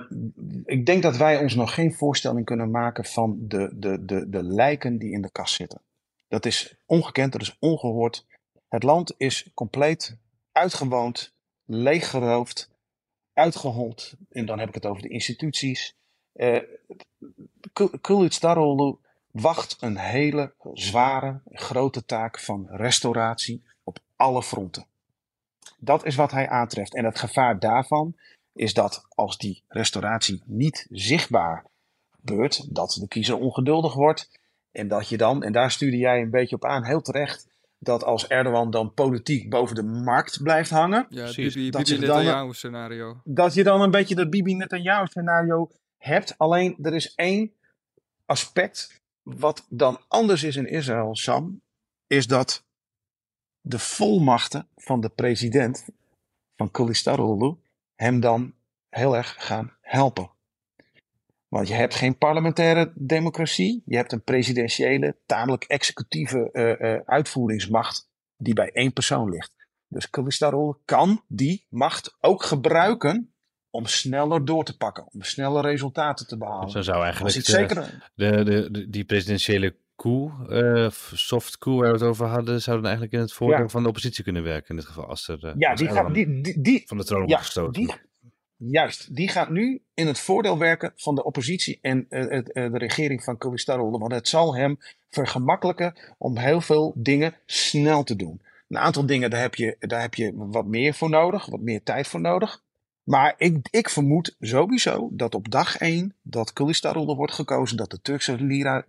[0.64, 4.42] ik denk dat wij ons nog geen voorstelling kunnen maken van de, de, de, de
[4.42, 5.82] lijken die in de kast zitten.
[6.28, 8.26] Dat is ongekend, dat is ongehoord.
[8.68, 10.16] Het land is compleet
[10.52, 12.70] uitgewoond, leeggeroofd,
[13.32, 14.14] uitgehold.
[14.30, 15.96] En dan heb ik het over de instituties.
[16.34, 16.58] Uh,
[18.00, 18.98] Kılıçdaroğlu
[19.30, 24.86] wacht een hele zware, grote taak van restauratie op alle fronten.
[25.78, 26.94] Dat is wat hij aantreft.
[26.94, 28.16] En het gevaar daarvan
[28.56, 31.64] is dat als die restauratie niet zichtbaar
[32.10, 34.30] gebeurt, dat de kiezer ongeduldig wordt.
[34.72, 37.48] En dat je dan, en daar stuurde jij een beetje op aan, heel terecht,
[37.78, 41.06] dat als Erdogan dan politiek boven de markt blijft hangen.
[41.08, 43.20] Ja, Bibi, dat Bibi Netanyahu scenario.
[43.24, 46.38] Dat je dan een beetje dat Bibi Netanyahu scenario hebt.
[46.38, 47.52] Alleen er is één
[48.26, 51.60] aspect wat dan anders is in Israël, Sam,
[52.06, 52.64] is dat
[53.60, 55.88] de volmachten van de president
[56.56, 57.65] van Kılıçdaroğlu
[57.96, 58.54] hem dan
[58.88, 60.30] heel erg gaan helpen.
[61.48, 68.10] Want je hebt geen parlementaire democratie, je hebt een presidentiële, tamelijk executieve uh, uh, uitvoeringsmacht
[68.36, 69.54] die bij één persoon ligt.
[69.88, 73.34] Dus Kılıçdaroğlu kan die macht ook gebruiken
[73.70, 76.70] om sneller door te pakken, om sneller resultaten te behalen.
[76.70, 78.10] Zo zou eigenlijk de, zeker...
[78.14, 79.76] de, de, de, die presidentiële
[80.06, 83.58] coup, uh, soft coup waar we het over hadden, zou dan eigenlijk in het voordeel
[83.58, 83.68] ja.
[83.68, 85.06] van de oppositie kunnen werken in dit geval.
[85.06, 87.72] Als er, uh, ja, die gaat, die, die, die, van de troon ja, gestoten.
[87.72, 87.94] Die,
[88.56, 93.24] juist, die gaat nu in het voordeel werken van de oppositie en uh, de regering
[93.24, 93.98] van Kılıçdaroğlu.
[93.98, 94.78] Want het zal hem
[95.10, 98.40] vergemakkelijken om heel veel dingen snel te doen.
[98.68, 101.82] Een aantal dingen, daar heb je, daar heb je wat meer voor nodig, wat meer
[101.82, 102.64] tijd voor nodig.
[103.02, 107.98] Maar ik, ik vermoed sowieso dat op dag 1 dat Kılıçdaroğlu wordt gekozen, dat de
[108.02, 108.84] Turkse lira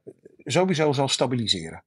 [0.52, 1.84] sowieso zal stabiliseren.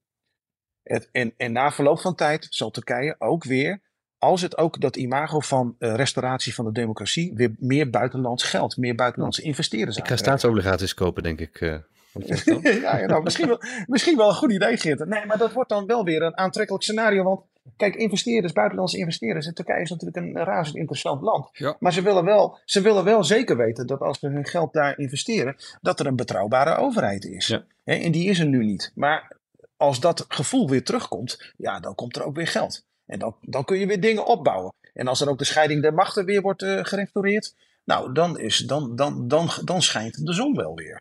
[0.82, 3.80] Het, en, en na verloop van tijd zal Turkije ook weer,
[4.18, 8.76] als het ook dat imago van uh, restauratie van de democratie, weer meer buitenlands geld,
[8.76, 11.60] meer buitenlandse investeerders Ik ga staatsobligaties kopen, denk ik.
[11.60, 11.76] Uh,
[12.82, 15.04] ja, ja nou, misschien, wel, misschien wel een goed idee, Geert.
[15.04, 17.22] Nee, maar dat wordt dan wel weer een aantrekkelijk scenario.
[17.22, 17.40] Want
[17.76, 19.46] kijk, investeerders, buitenlandse investeerders.
[19.46, 21.48] En Turkije is natuurlijk een razend interessant land.
[21.52, 21.76] Ja.
[21.78, 24.98] Maar ze willen, wel, ze willen wel zeker weten dat als ze hun geld daar
[24.98, 27.46] investeren, dat er een betrouwbare overheid is.
[27.46, 27.64] Ja.
[27.84, 28.92] En die is er nu niet.
[28.94, 29.36] Maar
[29.76, 32.84] als dat gevoel weer terugkomt, ja, dan komt er ook weer geld.
[33.06, 34.72] En dan, dan kun je weer dingen opbouwen.
[34.94, 37.54] En als er ook de scheiding der machten weer wordt uh, gerestaureerd,
[37.84, 41.00] Nou, dan, is, dan, dan, dan, dan schijnt de zon wel weer.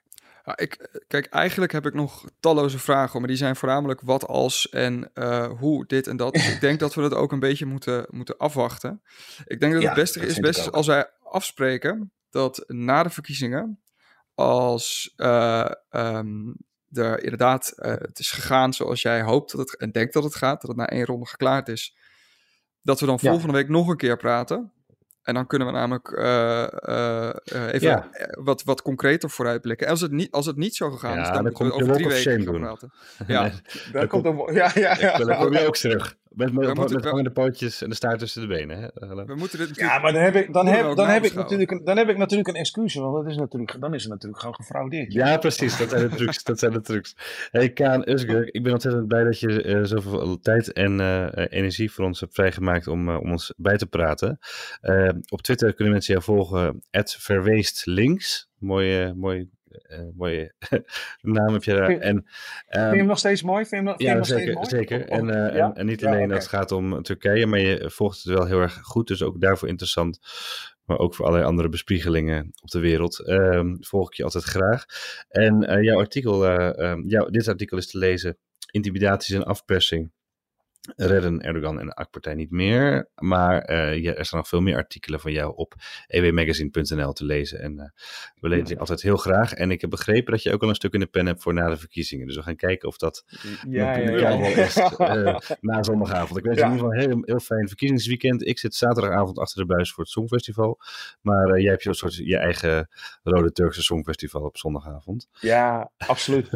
[0.49, 4.69] Ja, ik, kijk, eigenlijk heb ik nog talloze vragen, maar die zijn voornamelijk wat als
[4.69, 6.35] en uh, hoe, dit en dat.
[6.35, 9.01] Ik denk dat we dat ook een beetje moeten, moeten afwachten.
[9.45, 13.79] Ik denk dat het beste is best als wij afspreken dat na de verkiezingen,
[14.35, 16.55] als uh, um,
[16.91, 20.35] er inderdaad uh, het is gegaan zoals jij hoopt dat het en denkt dat het
[20.35, 21.95] gaat, dat het na één ronde geklaard is,
[22.81, 24.71] dat we dan volgende week nog een keer praten.
[25.29, 28.09] En dan kunnen we namelijk uh, uh, even ja.
[28.31, 29.85] wat, wat concreter vooruitblikken.
[29.85, 31.73] En als het niet, als het niet zo gegaan ja, is, dan, dan moeten we
[31.73, 32.61] over drie weken doen.
[32.61, 32.91] praten.
[33.27, 33.51] Ja,
[33.91, 35.17] daar komt een, ja, ja, ja.
[35.19, 36.17] Ik wil ook terug.
[36.29, 38.79] Met, met, met, met hangende pootjes en de staart tussen de benen.
[38.79, 39.25] Hè?
[39.25, 41.83] We moeten dit ja, maar dan heb ik, dan heb, dan heb ik, natuurlijk, een,
[41.83, 42.93] dan heb ik natuurlijk een excuus.
[42.95, 45.13] Want dat is natuurlijk, dan is het natuurlijk gewoon gefraudeerd.
[45.13, 45.77] Ja, precies.
[45.77, 46.43] Dat zijn de trucs.
[46.43, 47.15] dat zijn de trucs.
[47.51, 51.91] Hey Kaan Usger, ik ben ontzettend blij dat je uh, zoveel tijd en uh, energie
[51.91, 54.39] voor ons hebt vrijgemaakt om, uh, om ons bij te praten.
[55.29, 56.81] Op Twitter kunnen mensen jou volgen.
[57.17, 58.49] verweestlinks.
[58.57, 60.53] Mooie, mooi uh, mooie
[61.21, 61.85] naam heb je daar.
[61.85, 62.23] Vind, en, um,
[62.69, 63.65] vind je hem nog steeds mooi?
[63.65, 64.51] Vind je hem, ja, nog zeker.
[64.51, 65.07] steeds zeker.
[65.07, 65.65] Oh, en, uh, ja?
[65.65, 68.45] en, en, niet Ja, alleen als het gaat om Turkije, maar je volgt het wel
[68.45, 69.07] heel erg goed.
[69.07, 70.19] Dus ook daarvoor interessant.
[70.83, 73.27] Maar ook voor allerlei andere bespiegelingen op de wereld.
[73.27, 74.85] Um, volg ik je altijd graag.
[75.29, 76.45] En jouw artikel,
[76.79, 78.37] um, jou, dit artikel is te lezen.
[78.71, 80.11] Intimidaties en afpersing
[80.95, 83.09] redden Erdogan en de AK-partij niet meer.
[83.15, 85.73] Maar uh, ja, er staan nog veel meer artikelen van jou op
[86.07, 87.59] ewmagazine.nl te lezen.
[87.59, 87.83] En uh,
[88.39, 89.53] we lezen die altijd heel graag.
[89.53, 91.53] En ik heb begrepen dat je ook al een stuk in de pen hebt voor
[91.53, 92.27] na de verkiezingen.
[92.27, 93.23] Dus we gaan kijken of dat
[93.69, 96.37] ja, ja, is uh, na zondagavond.
[96.39, 98.47] Ik wens je in ieder geval een heel, heel fijn verkiezingsweekend.
[98.47, 100.79] Ik zit zaterdagavond achter de buis voor het Songfestival.
[101.21, 102.89] Maar jij hebt je, soort, je eigen
[103.23, 105.27] Rode Turkse Songfestival op zondagavond.
[105.39, 106.49] Ja, absoluut.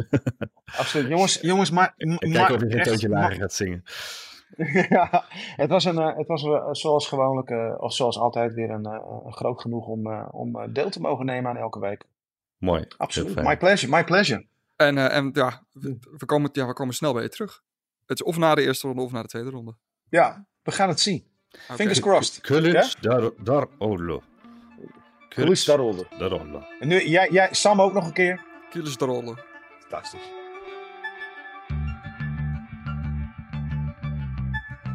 [0.64, 1.08] absoluut.
[1.08, 1.94] Jongens, jongens maar...
[1.96, 3.82] Kijk of je geen toontje lager gaat zingen.
[4.88, 5.24] ja,
[5.56, 8.84] het was, een, uh, het was uh, zoals gewoonlijk, uh, of zoals altijd, weer een,
[9.24, 12.04] een groot genoeg om, om deel te mogen nemen aan elke week.
[12.58, 12.84] Mooi.
[12.96, 13.42] Absoluut.
[13.42, 14.46] My pleasure, my pleasure.
[14.76, 17.62] En, en ja, we, we, komen, ja, we komen snel bij je terug.
[18.06, 19.76] Het is of na de eerste ronde of na de tweede ronde.
[20.08, 21.26] Ja, we gaan het zien.
[21.64, 21.76] Okay.
[21.76, 22.40] Fingers crossed.
[22.40, 24.22] Kulic dar, dar olo.
[25.28, 26.04] Kulic dar olo.
[26.18, 26.62] Dar olo.
[26.80, 28.44] En nu, jij, jij, Sam ook nog een keer.
[28.70, 29.34] Kulic dar olo.
[29.80, 30.43] Fantastisch.